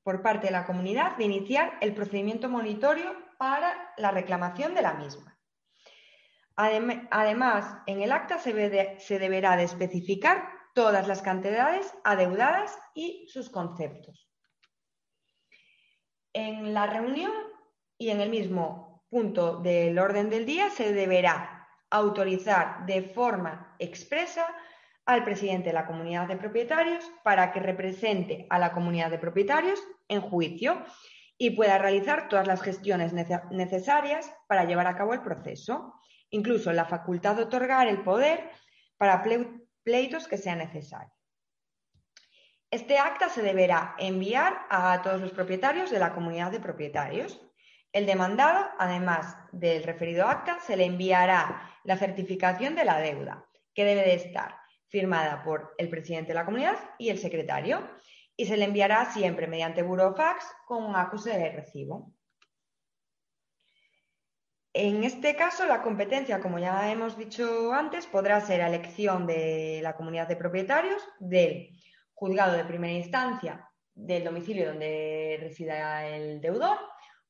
por 0.05 0.23
parte 0.23 0.47
de 0.47 0.53
la 0.53 0.67
comunidad 0.67 1.17
de 1.17 1.25
iniciar 1.25 1.79
el 1.81 1.95
procedimiento 1.95 2.49
monitorio 2.49 3.17
para 3.39 3.82
la 3.97 4.11
reclamación 4.11 4.75
de 4.75 4.83
la 4.83 4.95
misma. 4.95 5.39
Además, 6.57 7.79
en 7.87 8.03
el 8.03 8.13
acta 8.13 8.39
se, 8.39 8.53
deberá 8.53 9.57
de 9.57 9.65
especificar 9.65 10.49
todas 10.75 11.09
las 11.09 11.23
cantidades 11.23 11.93
adeudadas 12.05 12.79
y 12.95 13.27
sus 13.29 13.51
conceptos. 13.51 14.29
En 16.33 16.75
la 16.75 16.87
reunión 16.87 17.33
y 17.99 18.11
en 18.11 18.21
el 18.21 18.31
mismo 18.31 19.05
punto 19.11 19.57
del 19.57 19.99
orden 19.99 20.31
del 20.31 20.47
día 20.47 20.71
se 20.71 20.93
deberá 20.93 21.69
autorizar 21.91 22.87
de 22.87 23.03
forma 23.03 23.77
expresa 23.79 24.47
al 25.05 25.25
presidente 25.25 25.71
de 25.71 25.75
la 25.75 25.87
comunidad 25.87 26.29
de 26.29 26.37
propietarios 26.37 27.05
para 27.23 27.53
que 27.53 27.61
represente 27.61 28.47
a 28.51 28.59
la 28.59 28.73
comunidad 28.73 29.11
de 29.11 29.19
propietarios 29.19 29.83
en 30.09 30.21
juicio 30.21 30.83
y 31.43 31.51
pueda 31.51 31.77
realizar 31.77 32.29
todas 32.29 32.47
las 32.47 32.63
gestiones 32.63 33.13
necesarias 33.13 34.33
para 34.47 34.65
llevar 34.65 34.87
a 34.87 34.97
cabo 34.97 35.13
el 35.13 35.23
proceso, 35.23 35.93
incluso 36.31 36.73
la 36.73 36.85
facultad 36.85 37.35
de 37.35 37.43
otorgar 37.43 37.89
el 37.89 38.05
poder 38.05 38.49
para 38.97 39.25
pleitos 39.83 40.29
que 40.29 40.37
sea 40.37 40.55
necesario. 40.55 41.13
Este 42.71 42.97
acta 42.97 43.29
se 43.29 43.43
deberá 43.43 43.97
enviar 43.99 44.57
a 44.71 45.03
todos 45.03 45.21
los 45.21 45.33
propietarios 45.33 45.91
de 45.91 45.99
la 45.99 46.15
comunidad 46.15 46.53
de 46.53 46.61
propietarios. 46.61 47.41
El 47.93 48.07
demandado, 48.07 48.65
además 48.79 49.37
del 49.51 49.83
referido 49.83 50.29
acta, 50.29 50.61
se 50.61 50.77
le 50.77 50.85
enviará 50.85 51.73
la 51.83 51.97
certificación 51.97 52.77
de 52.77 52.85
la 52.85 53.01
deuda, 53.01 53.45
que 53.75 53.85
debe 53.85 54.03
de 54.03 54.15
estar 54.15 54.59
firmada 54.91 55.43
por 55.43 55.75
el 55.77 55.89
presidente 55.89 56.29
de 56.29 56.35
la 56.35 56.45
comunidad 56.45 56.79
y 57.01 57.09
el 57.09 57.19
secretario, 57.19 57.83
y 58.37 58.47
se 58.47 58.57
le 58.57 58.65
enviará 58.65 59.13
siempre 59.13 59.47
mediante 59.47 59.83
burofax 59.83 60.45
con 60.67 60.85
un 60.85 60.97
acuse 60.97 61.37
de 61.37 61.53
recibo. 61.53 62.13
En 64.75 65.05
este 65.05 65.37
caso, 65.37 65.67
la 65.67 65.83
competencia, 65.83 66.41
como 66.41 66.59
ya 66.59 66.91
hemos 66.91 67.19
dicho 67.19 67.73
antes, 67.75 68.07
podrá 68.07 68.41
ser 68.41 68.61
elección 68.61 69.27
de 69.27 69.81
la 69.83 69.95
comunidad 69.95 70.29
de 70.29 70.37
propietarios, 70.37 71.03
del 71.21 71.79
juzgado 72.15 72.57
de 72.57 72.65
primera 72.65 72.95
instancia 72.95 73.69
del 73.95 74.25
domicilio 74.25 74.69
donde 74.69 75.39
resida 75.41 76.07
el 76.07 76.41
deudor 76.41 76.79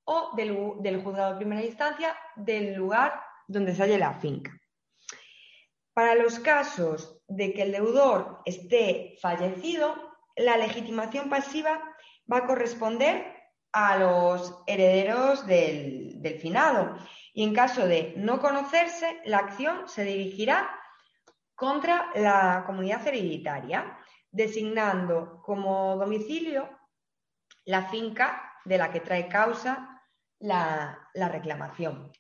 o 0.05 0.31
del, 0.37 1.03
juzgado 1.03 1.33
de 1.33 1.39
primera 1.39 1.65
instancia 1.65 2.17
del 2.37 2.75
lugar 2.75 3.21
donde 3.47 3.75
se 3.75 3.83
halle 3.83 3.99
la 3.99 4.15
finca. 4.15 4.53
Para 5.93 6.15
los 6.15 6.39
casos 6.39 7.23
de 7.27 7.53
que 7.53 7.63
el 7.63 7.73
deudor 7.73 8.41
esté 8.45 9.17
fallecido, 9.21 10.12
la 10.37 10.57
legitimación 10.57 11.29
pasiva 11.29 11.81
va 12.31 12.39
a 12.39 12.47
corresponder 12.47 13.43
a 13.73 13.97
los 13.97 14.63
herederos 14.67 15.47
del, 15.47 16.21
finado 16.41 16.97
y 17.33 17.45
en 17.45 17.55
caso 17.55 17.87
de 17.87 18.15
no 18.17 18.41
conocerse, 18.41 19.21
la 19.25 19.39
acción 19.39 19.89
se 19.89 20.05
dirigirá 20.05 20.71
contra 21.55 22.11
la 22.15 22.65
comunidad 22.67 23.07
hereditaria, 23.07 23.99
designando 24.31 25.41
como 25.43 25.97
domicilio 25.97 26.69
la 27.65 27.89
finca 27.89 28.53
de 28.65 28.79
la 28.79 28.91
que 28.91 29.01
trae 29.01 29.29
causa 29.29 30.03
la, 30.39 31.11
reclamación. 31.15 32.13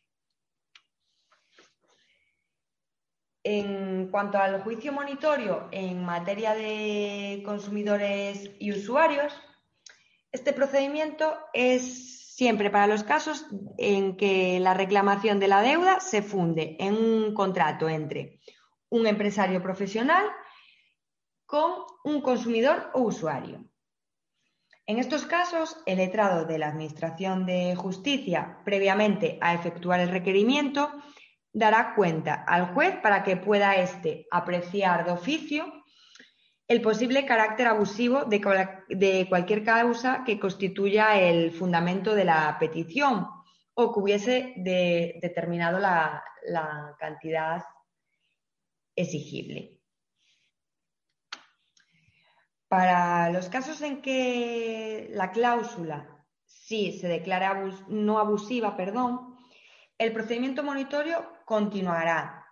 En 3.45 4.09
cuanto 4.11 4.39
al 4.39 4.63
juicio 4.63 4.93
monitorio 4.93 5.69
en 5.73 6.05
materia 6.05 6.55
de 6.55 7.43
consumidores 7.45 8.51
y 8.61 8.71
usuarios, 8.71 9.33
este 10.31 10.53
procedimiento 10.53 11.37
es 11.53 12.35
siempre 12.35 12.71
para 12.71 12.87
los 12.87 13.03
casos 13.03 13.47
en 13.79 14.17
que 14.17 14.61
la 14.61 14.75
reclamación 14.75 15.41
de 15.41 15.49
la 15.49 15.61
deuda 15.61 16.01
se 16.01 16.23
funde 16.23 16.77
en 16.79 16.95
un 16.95 17.35
contrato 17.35 17.89
entre 17.89 18.41
un 18.89 19.07
empresario 19.07 19.63
profesional 19.63 20.25
con 21.45 21.85
un 22.05 22.23
consumidor 22.23 22.91
o 22.95 23.03
usuario. 23.03 23.65
En 24.87 24.99
estos 24.99 25.27
casos, 25.27 25.77
el 25.87 25.99
letrado 25.99 26.45
de 26.45 26.59
la 26.59 26.69
Administración 26.69 27.47
de 27.47 27.77
Justicia, 27.77 28.59
previamente 28.65 29.39
a 29.41 29.55
efectuar 29.55 30.01
el 30.01 30.09
requerimiento, 30.09 30.91
dará 31.53 31.95
cuenta 31.95 32.35
al 32.47 32.73
juez 32.75 32.97
para 33.03 33.23
que 33.23 33.37
pueda 33.37 33.77
éste 33.77 34.27
apreciar 34.31 35.05
de 35.05 35.13
oficio 35.13 35.83
el 36.73 36.81
posible 36.81 37.27
carácter 37.27 37.67
abusivo 37.67 38.25
de, 38.25 39.27
cualquier 39.29 39.63
causa 39.63 40.25
que 40.25 40.41
constituya 40.41 41.21
el 41.21 41.53
fundamento 41.53 42.15
de 42.15 42.25
la 42.25 42.57
petición 42.59 43.29
o 43.75 43.93
que 43.93 44.01
hubiese 44.01 44.55
determinado 44.57 45.79
la, 45.79 46.25
cantidad 46.99 47.63
exigible. 48.97 49.81
Para 52.69 53.29
los 53.31 53.51
casos 53.51 53.83
en 53.83 54.01
que 54.01 55.09
la 55.11 55.31
cláusula 55.31 56.25
sí 56.47 56.99
se 56.99 57.07
declara 57.07 57.71
no 57.89 58.19
abusiva, 58.19 58.77
perdón, 58.77 59.37
el 59.99 60.13
procedimiento 60.13 60.63
monitorio 60.63 61.29
continuará 61.53 62.47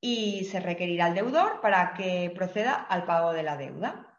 y 0.00 0.46
se 0.46 0.60
requerirá 0.60 1.04
al 1.04 1.14
deudor 1.14 1.60
para 1.60 1.92
que 1.92 2.32
proceda 2.34 2.72
al 2.72 3.04
pago 3.04 3.34
de 3.34 3.42
la 3.42 3.58
deuda. 3.58 4.18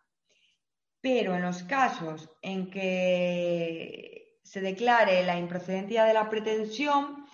Pero 1.01 1.33
en 1.33 1.41
los 1.41 1.63
casos 1.63 2.29
en 2.43 2.69
que 2.69 4.37
se 4.43 4.61
declare 4.61 5.23
la 5.23 5.39
improcedencia 5.39 6.03
de 6.03 6.13
la 6.13 6.29
pretensión, 6.29 7.25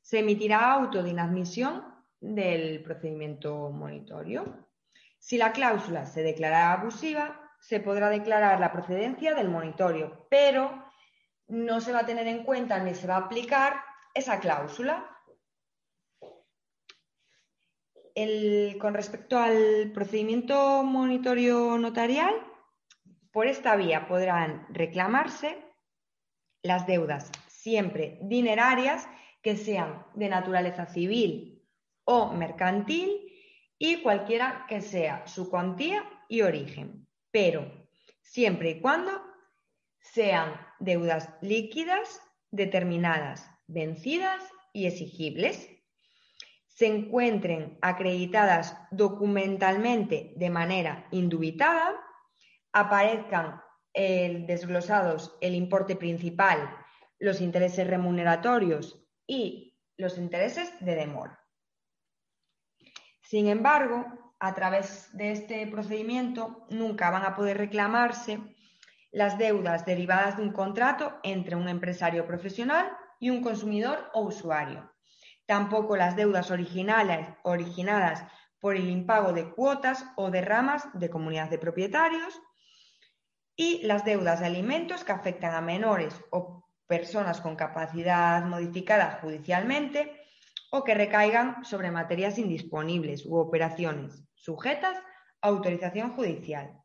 se 0.00 0.20
emitirá 0.20 0.72
auto 0.74 1.02
de 1.02 1.10
inadmisión 1.10 1.82
del 2.20 2.80
procedimiento 2.84 3.70
monitorio. 3.70 4.68
Si 5.18 5.38
la 5.38 5.50
cláusula 5.50 6.06
se 6.06 6.22
declara 6.22 6.74
abusiva, 6.74 7.40
se 7.58 7.80
podrá 7.80 8.08
declarar 8.08 8.60
la 8.60 8.70
procedencia 8.70 9.34
del 9.34 9.48
monitorio, 9.48 10.28
pero 10.30 10.84
no 11.48 11.80
se 11.80 11.90
va 11.90 12.00
a 12.02 12.06
tener 12.06 12.28
en 12.28 12.44
cuenta 12.44 12.78
ni 12.78 12.94
se 12.94 13.08
va 13.08 13.16
a 13.16 13.26
aplicar 13.26 13.82
esa 14.14 14.38
cláusula, 14.38 15.15
con 18.80 18.94
respecto 18.94 19.38
al 19.38 19.90
procedimiento 19.92 20.82
monitorio 20.82 21.76
notarial, 21.76 22.34
por 23.30 23.46
esta 23.46 23.76
vía 23.76 24.08
podrán 24.08 24.66
reclamarse 24.70 25.58
las 26.62 26.86
deudas 26.86 27.30
siempre 27.46 28.18
dinerarias 28.22 29.06
que 29.42 29.58
sean 29.58 30.06
de 30.14 30.30
naturaleza 30.30 30.86
civil 30.86 31.62
o 32.04 32.32
mercantil 32.32 33.30
y 33.78 34.00
cualquiera 34.00 34.64
que 34.66 34.80
sea 34.80 35.26
su 35.26 35.50
cuantía 35.50 36.02
y 36.26 36.40
origen, 36.40 37.06
pero 37.30 37.70
siempre 38.22 38.70
y 38.70 38.80
cuando 38.80 39.12
sean 40.00 40.58
deudas 40.78 41.28
líquidas, 41.42 42.22
determinadas, 42.50 43.46
vencidas 43.66 44.42
y 44.72 44.86
exigibles 44.86 45.75
se 46.76 46.86
encuentren 46.86 47.78
acreditadas 47.80 48.76
documentalmente 48.90 50.34
de 50.36 50.50
manera 50.50 51.08
indubitada, 51.10 51.98
aparezcan 52.70 53.62
desglosados 53.94 55.38
el 55.40 55.54
importe 55.54 55.96
principal, 55.96 56.68
los 57.18 57.40
intereses 57.40 57.86
remuneratorios 57.86 59.02
y 59.26 59.74
los 59.96 60.18
intereses 60.18 60.70
de 60.80 60.96
demora. 60.96 61.42
Sin 63.22 63.48
embargo, 63.48 64.04
a 64.38 64.54
través 64.54 65.08
de 65.16 65.32
este 65.32 65.66
procedimiento 65.68 66.66
nunca 66.68 67.08
van 67.08 67.24
a 67.24 67.34
poder 67.34 67.56
reclamarse 67.56 68.38
las 69.12 69.38
deudas 69.38 69.86
derivadas 69.86 70.36
de 70.36 70.42
un 70.42 70.52
contrato 70.52 71.18
entre 71.22 71.56
un 71.56 71.70
empresario 71.70 72.26
profesional 72.26 72.94
y 73.18 73.30
un 73.30 73.42
consumidor 73.42 74.10
o 74.12 74.26
usuario 74.26 74.92
tampoco 75.46 75.96
las 75.96 76.16
deudas 76.16 76.50
originales, 76.50 77.28
originadas 77.42 78.24
por 78.60 78.76
el 78.76 78.88
impago 78.88 79.32
de 79.32 79.50
cuotas 79.50 80.04
o 80.16 80.30
de 80.30 80.42
ramas 80.42 80.88
de 80.94 81.08
comunidad 81.08 81.48
de 81.50 81.58
propietarios 81.58 82.40
y 83.54 83.82
las 83.86 84.04
deudas 84.04 84.40
de 84.40 84.46
alimentos 84.46 85.04
que 85.04 85.12
afectan 85.12 85.54
a 85.54 85.60
menores 85.60 86.14
o 86.30 86.64
personas 86.86 87.40
con 87.40 87.56
capacidad 87.56 88.44
modificada 88.44 89.18
judicialmente 89.22 90.20
o 90.70 90.84
que 90.84 90.94
recaigan 90.94 91.64
sobre 91.64 91.90
materias 91.90 92.38
indisponibles 92.38 93.24
u 93.24 93.36
operaciones 93.36 94.24
sujetas 94.34 94.96
a 95.40 95.48
autorización 95.48 96.12
judicial. 96.12 96.78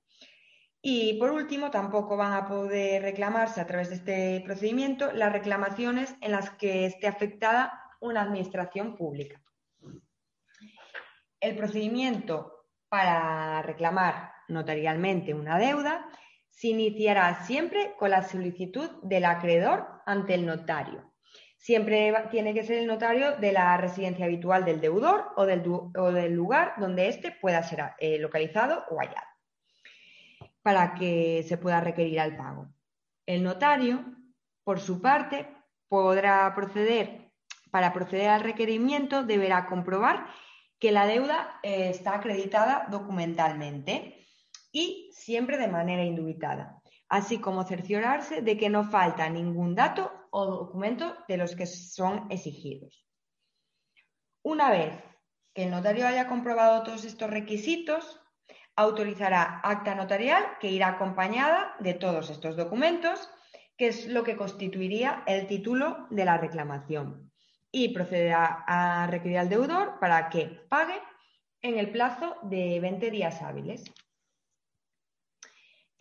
Y 0.83 1.19
por 1.19 1.31
último, 1.31 1.69
tampoco 1.69 2.17
van 2.17 2.33
a 2.33 2.47
poder 2.47 3.03
reclamarse 3.03 3.61
a 3.61 3.67
través 3.67 3.89
de 3.89 3.95
este 3.95 4.41
procedimiento 4.45 5.11
las 5.11 5.31
reclamaciones 5.31 6.15
en 6.21 6.31
las 6.31 6.49
que 6.51 6.85
esté 6.85 7.07
afectada 7.07 7.90
una 8.01 8.23
administración 8.23 8.95
pública. 8.95 9.41
El 11.39 11.55
procedimiento 11.55 12.65
para 12.89 13.61
reclamar 13.61 14.33
notarialmente 14.49 15.33
una 15.33 15.57
deuda 15.57 16.07
se 16.49 16.67
iniciará 16.67 17.45
siempre 17.45 17.95
con 17.97 18.11
la 18.11 18.21
solicitud 18.21 18.89
del 19.01 19.25
acreedor 19.25 19.87
ante 20.05 20.33
el 20.33 20.45
notario. 20.45 21.11
Siempre 21.57 22.13
tiene 22.29 22.53
que 22.53 22.63
ser 22.63 22.79
el 22.79 22.87
notario 22.87 23.37
de 23.37 23.51
la 23.51 23.77
residencia 23.77 24.25
habitual 24.25 24.65
del 24.65 24.81
deudor 24.81 25.31
o 25.35 25.45
del, 25.45 26.33
lugar 26.33 26.73
donde 26.77 27.07
éste 27.07 27.31
pueda 27.31 27.63
ser 27.63 27.93
eh, 27.99 28.17
localizado 28.19 28.83
o 28.89 28.97
hallado, 28.97 29.27
para 30.61 30.95
que 30.95 31.43
se 31.47 31.57
pueda 31.57 31.79
requerir 31.79 32.19
al 32.19 32.35
pago. 32.35 32.67
El 33.25 33.43
notario, 33.43 34.03
por 34.63 34.79
su 34.79 35.01
parte, 35.01 35.47
podrá 35.87 36.51
proceder 36.55 37.20
para 37.71 37.93
proceder 37.93 38.29
al 38.29 38.41
requerimiento 38.41 39.23
deberá 39.23 39.65
comprobar 39.65 40.27
que 40.79 40.91
la 40.91 41.05
deuda 41.05 41.59
eh, 41.63 41.89
está 41.89 42.15
acreditada 42.15 42.87
documentalmente 42.89 44.27
y 44.71 45.09
siempre 45.13 45.57
de 45.57 45.67
manera 45.67 46.03
indubitada, 46.03 46.81
así 47.07 47.39
como 47.39 47.63
cerciorarse 47.63 48.41
de 48.41 48.57
que 48.57 48.69
no 48.69 48.83
falta 48.89 49.29
ningún 49.29 49.75
dato 49.75 50.11
o 50.31 50.45
documento 50.45 51.15
de 51.27 51.37
los 51.37 51.55
que 51.55 51.65
son 51.65 52.27
exigidos. 52.29 53.05
Una 54.43 54.69
vez 54.69 55.03
que 55.53 55.63
el 55.63 55.71
notario 55.71 56.07
haya 56.07 56.27
comprobado 56.27 56.83
todos 56.83 57.05
estos 57.05 57.29
requisitos, 57.29 58.19
autorizará 58.75 59.59
acta 59.63 59.93
notarial 59.93 60.43
que 60.59 60.71
irá 60.71 60.87
acompañada 60.87 61.75
de 61.79 61.93
todos 61.93 62.29
estos 62.29 62.55
documentos, 62.55 63.29
que 63.77 63.87
es 63.87 64.07
lo 64.07 64.23
que 64.23 64.37
constituiría 64.37 65.23
el 65.27 65.47
título 65.47 66.07
de 66.09 66.25
la 66.25 66.37
reclamación 66.37 67.30
y 67.71 67.89
procederá 67.89 68.63
a 68.67 69.07
requerir 69.07 69.37
al 69.37 69.49
deudor 69.49 69.99
para 69.99 70.29
que 70.29 70.45
pague 70.69 71.01
en 71.61 71.77
el 71.77 71.91
plazo 71.91 72.37
de 72.43 72.79
20 72.79 73.11
días 73.11 73.41
hábiles. 73.41 73.83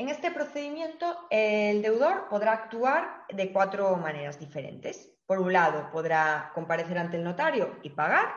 En 0.01 0.09
este 0.09 0.31
procedimiento, 0.31 1.29
el 1.29 1.83
deudor 1.83 2.29
podrá 2.31 2.53
actuar 2.53 3.27
de 3.29 3.53
cuatro 3.53 3.97
maneras 3.97 4.39
diferentes. 4.39 5.13
Por 5.27 5.39
un 5.39 5.53
lado, 5.53 5.91
podrá 5.93 6.51
comparecer 6.55 6.97
ante 6.97 7.19
el 7.19 7.25
notario 7.25 7.79
y 7.83 7.91
pagar, 7.91 8.35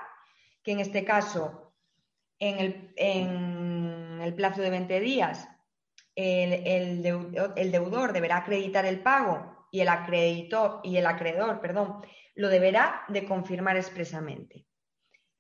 que 0.62 0.74
en 0.74 0.82
este 0.82 1.06
caso, 1.06 1.74
en 2.38 2.92
el, 2.98 4.36
plazo 4.36 4.62
de 4.62 4.70
20 4.70 5.00
días, 5.00 5.48
el, 6.16 7.02
deudor, 7.02 8.12
deberá 8.12 8.38
acreditar 8.38 8.86
el 8.86 9.00
pago 9.00 9.68
y 9.72 9.80
el, 9.80 9.90
y 10.84 10.98
el 10.98 11.06
acreedor 11.06 11.62
perdón, 11.62 12.02
lo 12.36 12.50
deberá 12.50 13.04
de 13.08 13.26
confirmar 13.26 13.78
expresamente. 13.78 14.66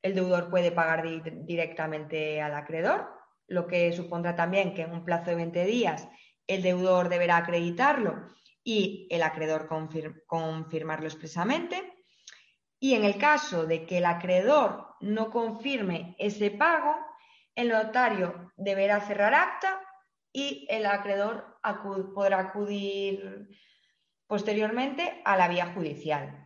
El 0.01 0.15
deudor 0.15 0.49
puede 0.49 0.71
pagar 0.71 1.03
directamente 1.45 2.41
al 2.41 2.55
acreedor, 2.55 3.09
lo 3.47 3.67
que 3.67 3.91
supondrá 3.93 4.35
también 4.35 4.73
que 4.73 4.83
en 4.83 4.91
un 4.91 5.05
plazo 5.05 5.31
de 5.31 5.35
20 5.35 5.65
días 5.65 6.07
el 6.47 6.61
deudor 6.61 7.09
deberá 7.09 7.37
acreditarlo 7.37 8.27
y 8.63 9.07
el 9.09 9.23
acreedor 9.23 9.67
confirmarlo 10.27 11.07
expresamente. 11.07 11.93
Y 12.79 12.95
en 12.95 13.05
el 13.05 13.17
caso 13.17 13.65
de 13.65 13.85
que 13.85 13.99
el 13.99 14.05
acreedor 14.05 14.95
no 14.99 15.29
confirme 15.29 16.15
ese 16.19 16.51
pago, 16.51 16.97
el 17.55 17.69
notario 17.69 18.51
deberá 18.57 18.99
cerrar 19.01 19.33
acta 19.33 19.79
y 20.33 20.67
el 20.69 20.85
acreedor 20.85 21.59
podrá 22.13 22.39
acudir 22.39 23.47
posteriormente 24.27 25.21
a 25.23 25.37
la 25.37 25.47
vía 25.47 25.67
judicial. 25.73 26.42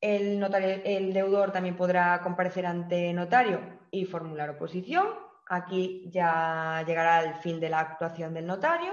El, 0.00 0.42
el 0.84 1.12
deudor 1.12 1.52
también 1.52 1.76
podrá 1.76 2.20
comparecer 2.22 2.66
ante 2.66 3.12
notario 3.12 3.60
y 3.90 4.06
formular 4.06 4.50
oposición. 4.50 5.08
Aquí 5.48 6.08
ya 6.10 6.82
llegará 6.86 7.22
el 7.22 7.34
fin 7.34 7.60
de 7.60 7.68
la 7.68 7.80
actuación 7.80 8.32
del 8.32 8.46
notario. 8.46 8.92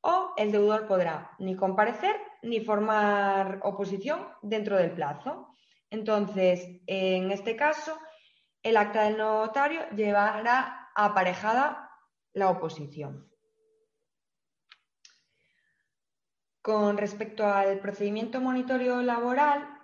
O 0.00 0.34
el 0.36 0.52
deudor 0.52 0.86
podrá 0.86 1.32
ni 1.38 1.56
comparecer 1.56 2.16
ni 2.42 2.60
formar 2.60 3.60
oposición 3.62 4.28
dentro 4.42 4.76
del 4.76 4.92
plazo. 4.92 5.48
Entonces, 5.90 6.80
en 6.86 7.30
este 7.30 7.56
caso, 7.56 7.98
el 8.62 8.76
acta 8.76 9.04
del 9.04 9.16
notario 9.16 9.88
llevará 9.90 10.90
aparejada 10.94 11.90
la 12.32 12.50
oposición. 12.50 13.30
Con 16.62 16.96
respecto 16.98 17.46
al 17.46 17.78
procedimiento 17.78 18.40
monitorio 18.40 19.02
laboral, 19.02 19.75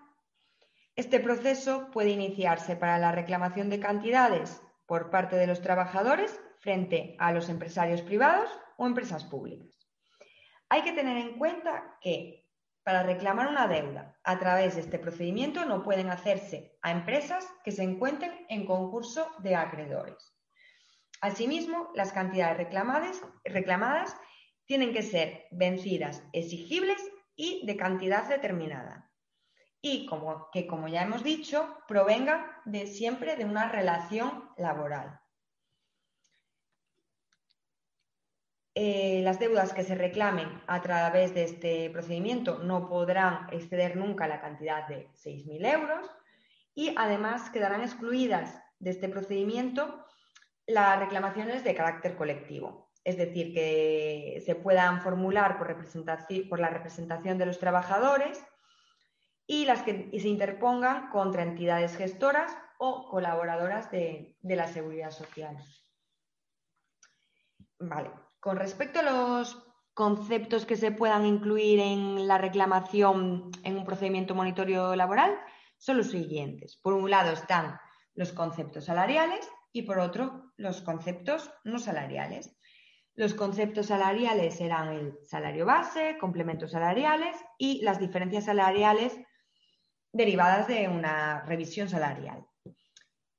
este 0.95 1.21
proceso 1.21 1.91
puede 1.91 2.11
iniciarse 2.11 2.77
para 2.77 2.99
la 2.99 3.13
reclamación 3.13 3.71
de 3.71 3.81
cantidades 3.81 4.61
por 4.85 5.09
parte 5.11 5.37
de 5.37 5.47
los 5.47 5.63
trabajadores 5.63 6.39
frente 6.59 7.17
a 7.19 7.33
los 7.33 7.49
empresarios 7.49 8.03
privados 8.03 8.51
o 8.77 8.87
empresas 8.87 9.25
públicas. 9.25 9.73
Hay 10.69 10.83
que 10.83 10.93
tener 10.93 11.17
en 11.17 11.39
cuenta 11.39 11.97
que 12.03 12.47
para 12.83 13.05
reclamar 13.05 13.49
una 13.49 13.69
deuda 13.69 14.19
a 14.23 14.39
través 14.39 14.75
de 14.75 14.83
este 14.83 14.99
procedimiento 14.99 15.65
no 15.65 15.83
pueden 15.83 16.11
hacerse 16.11 16.77
a 16.83 16.91
empresas 16.91 17.47
que 17.65 17.73
se 17.73 17.85
encuentren 17.85 18.33
en 18.51 18.67
concurso 18.67 19.27
de 19.39 19.55
acreedores. 19.55 20.35
Asimismo, 21.23 21.91
las 21.95 22.13
cantidades 22.13 22.59
reclamadas, 22.59 23.23
reclamadas 23.45 24.15
tienen 24.67 24.93
que 24.93 25.03
ser 25.03 25.47
vencidas, 25.53 26.23
exigibles 26.33 27.01
y 27.35 27.65
de 27.65 27.77
cantidad 27.77 28.29
determinada 28.29 29.12
y 29.83 30.07
como, 30.07 30.49
que, 30.53 30.67
como 30.69 30.87
ya 30.87 31.03
hemos 31.03 31.25
dicho, 31.25 31.77
provengan 31.89 32.47
de 32.65 32.87
siempre 32.87 33.35
de 33.37 33.45
una 33.45 33.69
relación 33.69 34.49
laboral. 34.57 35.21
Eh, 38.75 39.21
las 39.23 39.39
deudas 39.39 39.75
que 39.75 39.83
se 39.83 39.97
reclamen 39.97 40.49
a 40.67 40.81
través 40.81 41.35
de 41.35 41.45
este 41.45 41.91
procedimiento 41.91 42.61
no 42.61 42.89
podrán 42.89 43.49
exceder 43.53 43.97
nunca 43.97 44.27
la 44.27 44.41
cantidad 44.41 44.89
de 44.89 45.09
6.000 45.09 45.75
euros 45.75 46.11
y 46.75 46.95
además 46.97 47.51
quedarán 47.51 47.83
excluidas 47.83 48.59
de 48.79 48.91
este 48.91 49.11
procedimiento 49.11 50.07
las 50.67 50.99
reclamaciones 50.99 51.65
de 51.65 51.75
carácter 51.75 52.17
colectivo, 52.17 52.91
es 53.05 53.19
decir, 53.19 53.53
que 53.53 54.43
se 54.47 54.55
puedan 54.55 55.03
formular 55.03 55.59
por, 55.59 55.77
por 56.49 56.59
la 56.61 56.71
representación 56.71 57.37
de 57.37 57.47
los 57.47 57.59
trabajadores 57.59 58.43
y 59.47 59.65
las 59.65 59.83
que 59.83 60.11
se 60.19 60.29
interpongan 60.29 61.11
contra 61.11 61.43
entidades 61.43 61.97
gestoras 61.97 62.57
o 62.79 63.09
colaboradoras 63.09 63.91
de, 63.91 64.37
la 64.43 64.67
seguridad 64.67 65.11
social. 65.11 65.57
Vale. 67.79 68.11
Con 68.41 68.57
respecto 68.57 69.01
a 69.01 69.03
los 69.03 69.57
conceptos 69.95 70.67
que 70.67 70.77
se 70.77 70.91
puedan 70.91 71.27
incluir 71.27 71.79
en 71.81 72.27
la 72.27 72.39
reclamación 72.39 73.51
en 73.63 73.77
un 73.77 73.85
procedimiento 73.85 74.35
monitorio 74.35 74.97
laboral, 74.97 75.39
son 75.79 75.99
los 75.99 76.11
siguientes. 76.11 76.77
Por 76.77 76.95
un 76.95 77.11
lado 77.11 77.33
están 77.33 77.79
los 78.15 78.33
conceptos 78.33 78.87
salariales 78.87 79.49
y 79.73 79.83
por 79.83 79.99
otro 79.99 80.53
los 80.57 80.81
conceptos 80.81 81.53
no 81.65 81.79
salariales. 81.79 82.57
Los 83.15 83.35
conceptos 83.35 83.87
salariales 83.87 84.57
serán 84.57 84.89
el 84.89 85.19
salario 85.25 85.67
base, 85.67 86.17
complementos 86.19 86.71
salariales 86.73 87.37
y 87.59 87.83
las 87.83 87.99
diferencias 87.99 88.47
salariales 88.47 89.19
derivadas 90.13 90.69
de 90.69 90.89
una 90.89 91.41
revisión 91.43 91.89
salarial. 91.89 92.47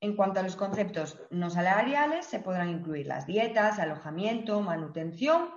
En 0.02 0.16
cuanto 0.16 0.40
a 0.40 0.44
los 0.44 0.56
conceptos 0.56 1.22
no 1.30 1.50
salariales, 1.50 2.26
se 2.26 2.40
podrán 2.40 2.70
incluir 2.70 3.08
las 3.08 3.26
dietas, 3.26 3.80
alojamiento, 3.80 4.60
manutención, 4.62 5.50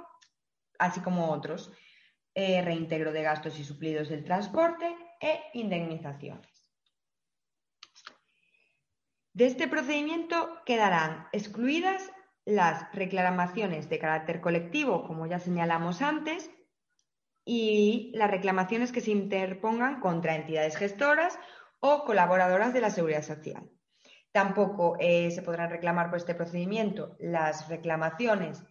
así 0.78 1.00
como 1.00 1.30
otros, 1.32 1.72
eh, 2.34 2.62
reintegro 2.62 3.12
de 3.12 3.22
gastos 3.22 3.58
y 3.58 3.64
suplidos 3.64 4.08
del 4.08 4.24
transporte 4.24 4.94
e 5.20 5.40
indemnizaciones. 5.54 6.70
De 9.32 9.46
este 9.46 9.68
procedimiento 9.68 10.62
quedarán 10.64 11.28
excluidas 11.32 12.12
las 12.44 12.90
reclamaciones 12.94 13.88
de 13.88 13.98
carácter 13.98 14.40
colectivo, 14.40 15.06
como 15.06 15.26
ya 15.26 15.38
señalamos 15.38 16.00
antes, 16.00 16.50
y 17.48 18.10
las 18.12 18.30
reclamaciones 18.30 18.90
que 18.90 19.00
se 19.00 19.12
interpongan 19.12 20.00
contra 20.00 20.34
entidades 20.34 20.76
gestoras 20.76 21.38
o 21.78 22.04
colaboradoras 22.04 22.74
de 22.74 22.80
la 22.80 22.90
seguridad 22.90 23.22
social. 23.22 23.70
Tampoco 24.32 24.96
eh, 24.98 25.30
se 25.30 25.42
podrán 25.42 25.70
reclamar 25.70 26.10
por 26.10 26.18
este 26.18 26.34
procedimiento 26.34 27.16
las 27.20 27.68
reclamaciones 27.68 28.62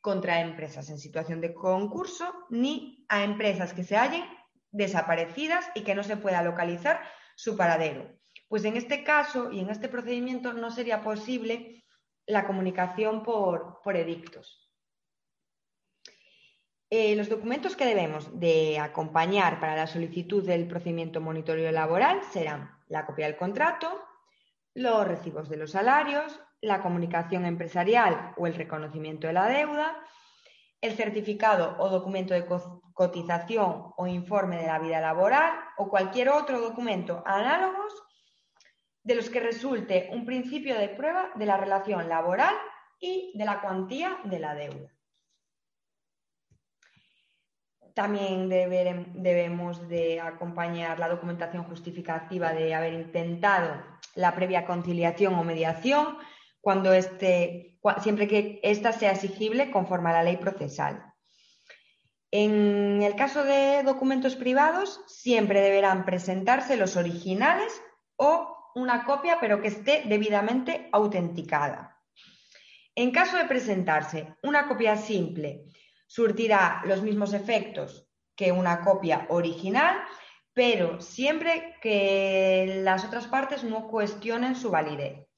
contra 0.00 0.40
empresas 0.40 0.88
en 0.90 0.98
situación 0.98 1.40
de 1.40 1.52
concurso 1.52 2.32
ni 2.48 3.04
a 3.08 3.24
empresas 3.24 3.74
que 3.74 3.84
se 3.84 3.96
hallen 3.96 4.24
desaparecidas 4.70 5.68
y 5.74 5.82
que 5.82 5.96
no 5.96 6.04
se 6.04 6.16
pueda 6.16 6.40
localizar 6.42 7.02
su 7.34 7.56
paradero. 7.56 8.16
Pues 8.48 8.64
en 8.64 8.76
este 8.76 9.02
caso 9.02 9.50
y 9.50 9.58
en 9.58 9.70
este 9.70 9.88
procedimiento 9.88 10.52
no 10.52 10.70
sería 10.70 11.02
posible 11.02 11.84
la 12.26 12.46
comunicación 12.46 13.24
por 13.24 13.96
edictos. 13.96 14.69
Eh, 16.92 17.14
los 17.14 17.28
documentos 17.28 17.76
que 17.76 17.86
debemos 17.86 18.40
de 18.40 18.80
acompañar 18.80 19.60
para 19.60 19.76
la 19.76 19.86
solicitud 19.86 20.44
del 20.44 20.66
procedimiento 20.66 21.20
monitorio 21.20 21.70
laboral 21.70 22.20
serán 22.32 22.76
la 22.88 23.06
copia 23.06 23.26
del 23.26 23.36
contrato, 23.36 24.04
los 24.74 25.06
recibos 25.06 25.48
de 25.48 25.56
los 25.56 25.70
salarios, 25.70 26.40
la 26.60 26.82
comunicación 26.82 27.46
empresarial 27.46 28.34
o 28.36 28.48
el 28.48 28.56
reconocimiento 28.56 29.28
de 29.28 29.32
la 29.32 29.46
deuda, 29.46 29.96
el 30.80 30.96
certificado 30.96 31.76
o 31.78 31.88
documento 31.90 32.34
de 32.34 32.44
cotización 32.92 33.92
o 33.96 34.08
informe 34.08 34.56
de 34.56 34.66
la 34.66 34.80
vida 34.80 35.00
laboral 35.00 35.52
o 35.76 35.88
cualquier 35.88 36.30
otro 36.30 36.60
documento 36.60 37.22
análogos 37.24 37.94
de 39.04 39.14
los 39.14 39.30
que 39.30 39.38
resulte 39.38 40.08
un 40.12 40.26
principio 40.26 40.76
de 40.76 40.88
prueba 40.88 41.30
de 41.36 41.46
la 41.46 41.56
relación 41.56 42.08
laboral 42.08 42.54
y 42.98 43.30
de 43.38 43.44
la 43.44 43.60
cuantía 43.60 44.18
de 44.24 44.38
la 44.40 44.54
deuda. 44.56 44.90
También 47.94 48.48
debemos 48.48 49.88
de 49.88 50.20
acompañar 50.20 50.98
la 50.98 51.08
documentación 51.08 51.64
justificativa 51.64 52.52
de 52.52 52.74
haber 52.74 52.94
intentado 52.94 53.82
la 54.14 54.34
previa 54.34 54.64
conciliación 54.64 55.34
o 55.34 55.44
mediación 55.44 56.18
cuando 56.60 56.92
este, 56.92 57.78
siempre 58.02 58.28
que 58.28 58.60
ésta 58.62 58.92
sea 58.92 59.12
exigible 59.12 59.70
conforme 59.70 60.10
a 60.10 60.14
la 60.14 60.22
ley 60.22 60.36
procesal. 60.36 61.10
En 62.30 63.02
el 63.02 63.16
caso 63.16 63.42
de 63.44 63.82
documentos 63.82 64.36
privados, 64.36 65.00
siempre 65.08 65.60
deberán 65.60 66.04
presentarse 66.04 66.76
los 66.76 66.96
originales 66.96 67.72
o 68.16 68.56
una 68.76 69.04
copia, 69.04 69.38
pero 69.40 69.60
que 69.60 69.68
esté 69.68 70.04
debidamente 70.06 70.88
autenticada. 70.92 71.98
En 72.94 73.10
caso 73.10 73.36
de 73.36 73.46
presentarse 73.46 74.36
una 74.42 74.68
copia 74.68 74.96
simple 74.96 75.64
surtirá 76.10 76.82
los 76.86 77.02
mismos 77.02 77.32
efectos 77.34 78.04
que 78.34 78.50
una 78.50 78.80
copia 78.80 79.26
original, 79.28 79.96
pero 80.52 81.00
siempre 81.00 81.76
que 81.80 82.80
las 82.82 83.04
otras 83.04 83.28
partes 83.28 83.62
no 83.62 83.86
cuestionen 83.86 84.56
su 84.56 84.72
validez. 84.72 85.28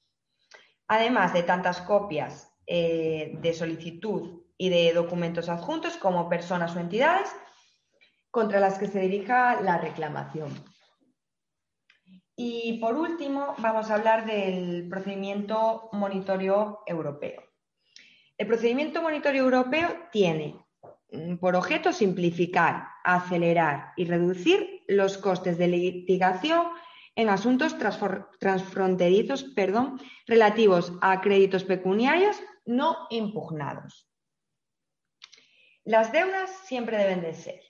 Además 0.87 1.31
de 1.31 1.43
tantas 1.43 1.79
copias 1.81 2.51
eh, 2.65 3.33
de 3.39 3.53
solicitud 3.53 4.41
y 4.57 4.69
de 4.69 4.93
documentos 4.93 5.47
adjuntos 5.47 5.95
como 5.97 6.27
personas 6.27 6.75
o 6.75 6.79
entidades 6.79 7.29
contra 8.31 8.59
las 8.59 8.79
que 8.79 8.87
se 8.87 8.99
dirija 9.01 9.61
la 9.61 9.77
reclamación. 9.77 10.51
Y 12.35 12.79
por 12.79 12.95
último, 12.95 13.53
vamos 13.59 13.91
a 13.91 13.95
hablar 13.95 14.25
del 14.25 14.89
procedimiento 14.89 15.89
monitorio 15.91 16.79
europeo. 16.87 17.43
El 18.35 18.47
procedimiento 18.47 19.03
monitorio 19.03 19.43
europeo 19.43 20.07
tiene 20.11 20.62
por 21.39 21.55
objeto 21.55 21.93
simplificar, 21.93 22.87
acelerar 23.03 23.93
y 23.95 24.05
reducir 24.05 24.83
los 24.87 25.17
costes 25.17 25.57
de 25.57 25.67
litigación 25.67 26.67
en 27.15 27.29
asuntos 27.29 27.75
transfronterizos 28.39 29.43
perdón, 29.55 29.99
relativos 30.25 30.93
a 31.01 31.21
créditos 31.21 31.63
pecuniarios 31.63 32.37
no 32.65 33.07
impugnados. 33.09 34.09
Las 35.85 36.11
deudas 36.11 36.49
siempre 36.65 36.97
deben 36.97 37.21
de 37.21 37.33
ser 37.33 37.61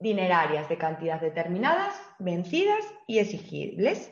dinerarias 0.00 0.68
de 0.68 0.78
cantidad 0.78 1.20
determinadas, 1.20 2.00
vencidas 2.18 2.84
y 3.06 3.18
exigibles 3.18 4.10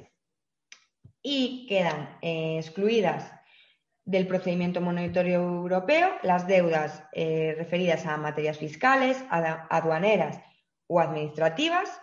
y 1.22 1.66
quedan 1.68 2.18
eh, 2.22 2.59
excluidas 2.59 3.33
del 4.07 4.29
procedimiento 4.29 4.81
monetario 4.81 5.42
europeo 5.42 6.09
las 6.23 6.47
deudas 6.47 7.03
eh, 7.12 7.55
referidas 7.59 8.07
a 8.07 8.16
materias 8.16 8.57
fiscales, 8.57 9.23
aduaneras 9.29 10.40
o 10.87 11.01
administrativas, 11.01 12.01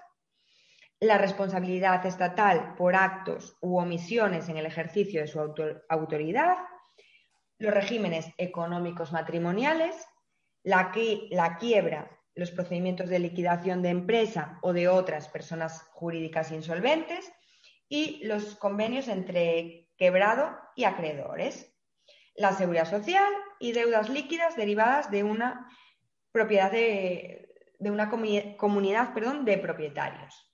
la 1.00 1.18
responsabilidad 1.18 2.06
estatal 2.06 2.76
por 2.78 2.96
actos 2.96 3.58
u 3.62 3.78
omisiones 3.78 4.50
en 4.50 4.58
el 4.58 4.66
ejercicio 4.66 5.22
de 5.22 5.28
su 5.28 5.40
autoridad, 5.90 6.58
los 7.58 7.74
regímenes 7.74 8.28
económicos 8.38 9.14
matrimoniales, 9.14 9.96
la, 10.64 10.92
la 11.30 11.58
quiebra, 11.58 12.20
los 12.36 12.52
procedimientos 12.52 13.10
de 13.10 13.20
liquidación 13.20 13.82
de 13.82 13.90
empresa 13.90 14.60
o 14.62 14.74
de 14.74 14.90
otras 14.90 15.30
personas 15.30 15.84
jurídicas 15.94 16.52
insolventes 16.52 17.32
y 17.88 18.26
los 18.26 18.56
convenios 18.56 19.08
entre 19.08 19.90
quebrado 19.98 20.58
y 20.76 20.84
acreedores, 20.84 21.73
la 22.36 22.54
seguridad 22.54 22.90
social 22.90 23.32
y 23.60 23.72
deudas 23.72 24.10
líquidas 24.10 24.56
derivadas 24.56 25.12
de 25.12 25.24
una 25.24 25.70
propiedad 26.32 26.72
de, 26.72 27.50
una 27.80 28.10
comunidad 28.10 29.14
perdón, 29.14 29.46
de 29.46 29.58
propietarios. 29.58 30.50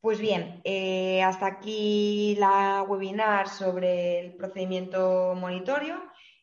Pues 0.00 0.20
bien, 0.20 0.60
eh, 0.64 1.22
hasta 1.22 1.46
aquí 1.46 2.36
la 2.38 2.84
webinar 2.86 3.48
sobre 3.48 4.20
el 4.20 4.36
procedimiento 4.36 5.34
monitorio. 5.34 6.00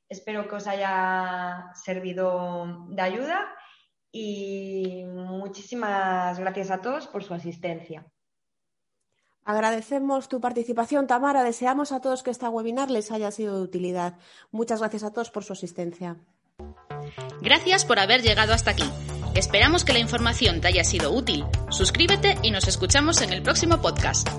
Espero 0.09 0.47
que 0.47 0.55
os 0.55 0.67
haya 0.67 1.71
servido 1.73 2.87
de 2.89 3.01
ayuda 3.01 3.55
y 4.11 5.05
muchísimas 5.05 6.39
gracias 6.39 6.71
a 6.71 6.81
todos 6.81 7.07
por 7.07 7.23
su 7.23 7.33
asistencia. 7.33 8.05
Agradecemos 9.45 10.29
tu 10.29 10.39
participación, 10.39 11.07
Tamara. 11.07 11.43
Deseamos 11.43 11.91
a 11.91 11.99
todos 11.99 12.23
que 12.23 12.31
esta 12.31 12.49
webinar 12.49 12.89
les 12.89 13.11
haya 13.11 13.31
sido 13.31 13.57
de 13.57 13.63
utilidad. 13.63 14.15
Muchas 14.51 14.79
gracias 14.79 15.03
a 15.03 15.11
todos 15.11 15.31
por 15.31 15.43
su 15.43 15.53
asistencia. 15.53 16.17
Gracias 17.41 17.85
por 17.85 17.99
haber 17.99 18.21
llegado 18.21 18.53
hasta 18.53 18.71
aquí. 18.71 18.89
Esperamos 19.35 19.83
que 19.83 19.93
la 19.93 19.99
información 19.99 20.61
te 20.61 20.67
haya 20.67 20.83
sido 20.83 21.11
útil. 21.11 21.43
Suscríbete 21.69 22.37
y 22.43 22.51
nos 22.51 22.67
escuchamos 22.67 23.21
en 23.21 23.33
el 23.33 23.41
próximo 23.41 23.81
podcast. 23.81 24.29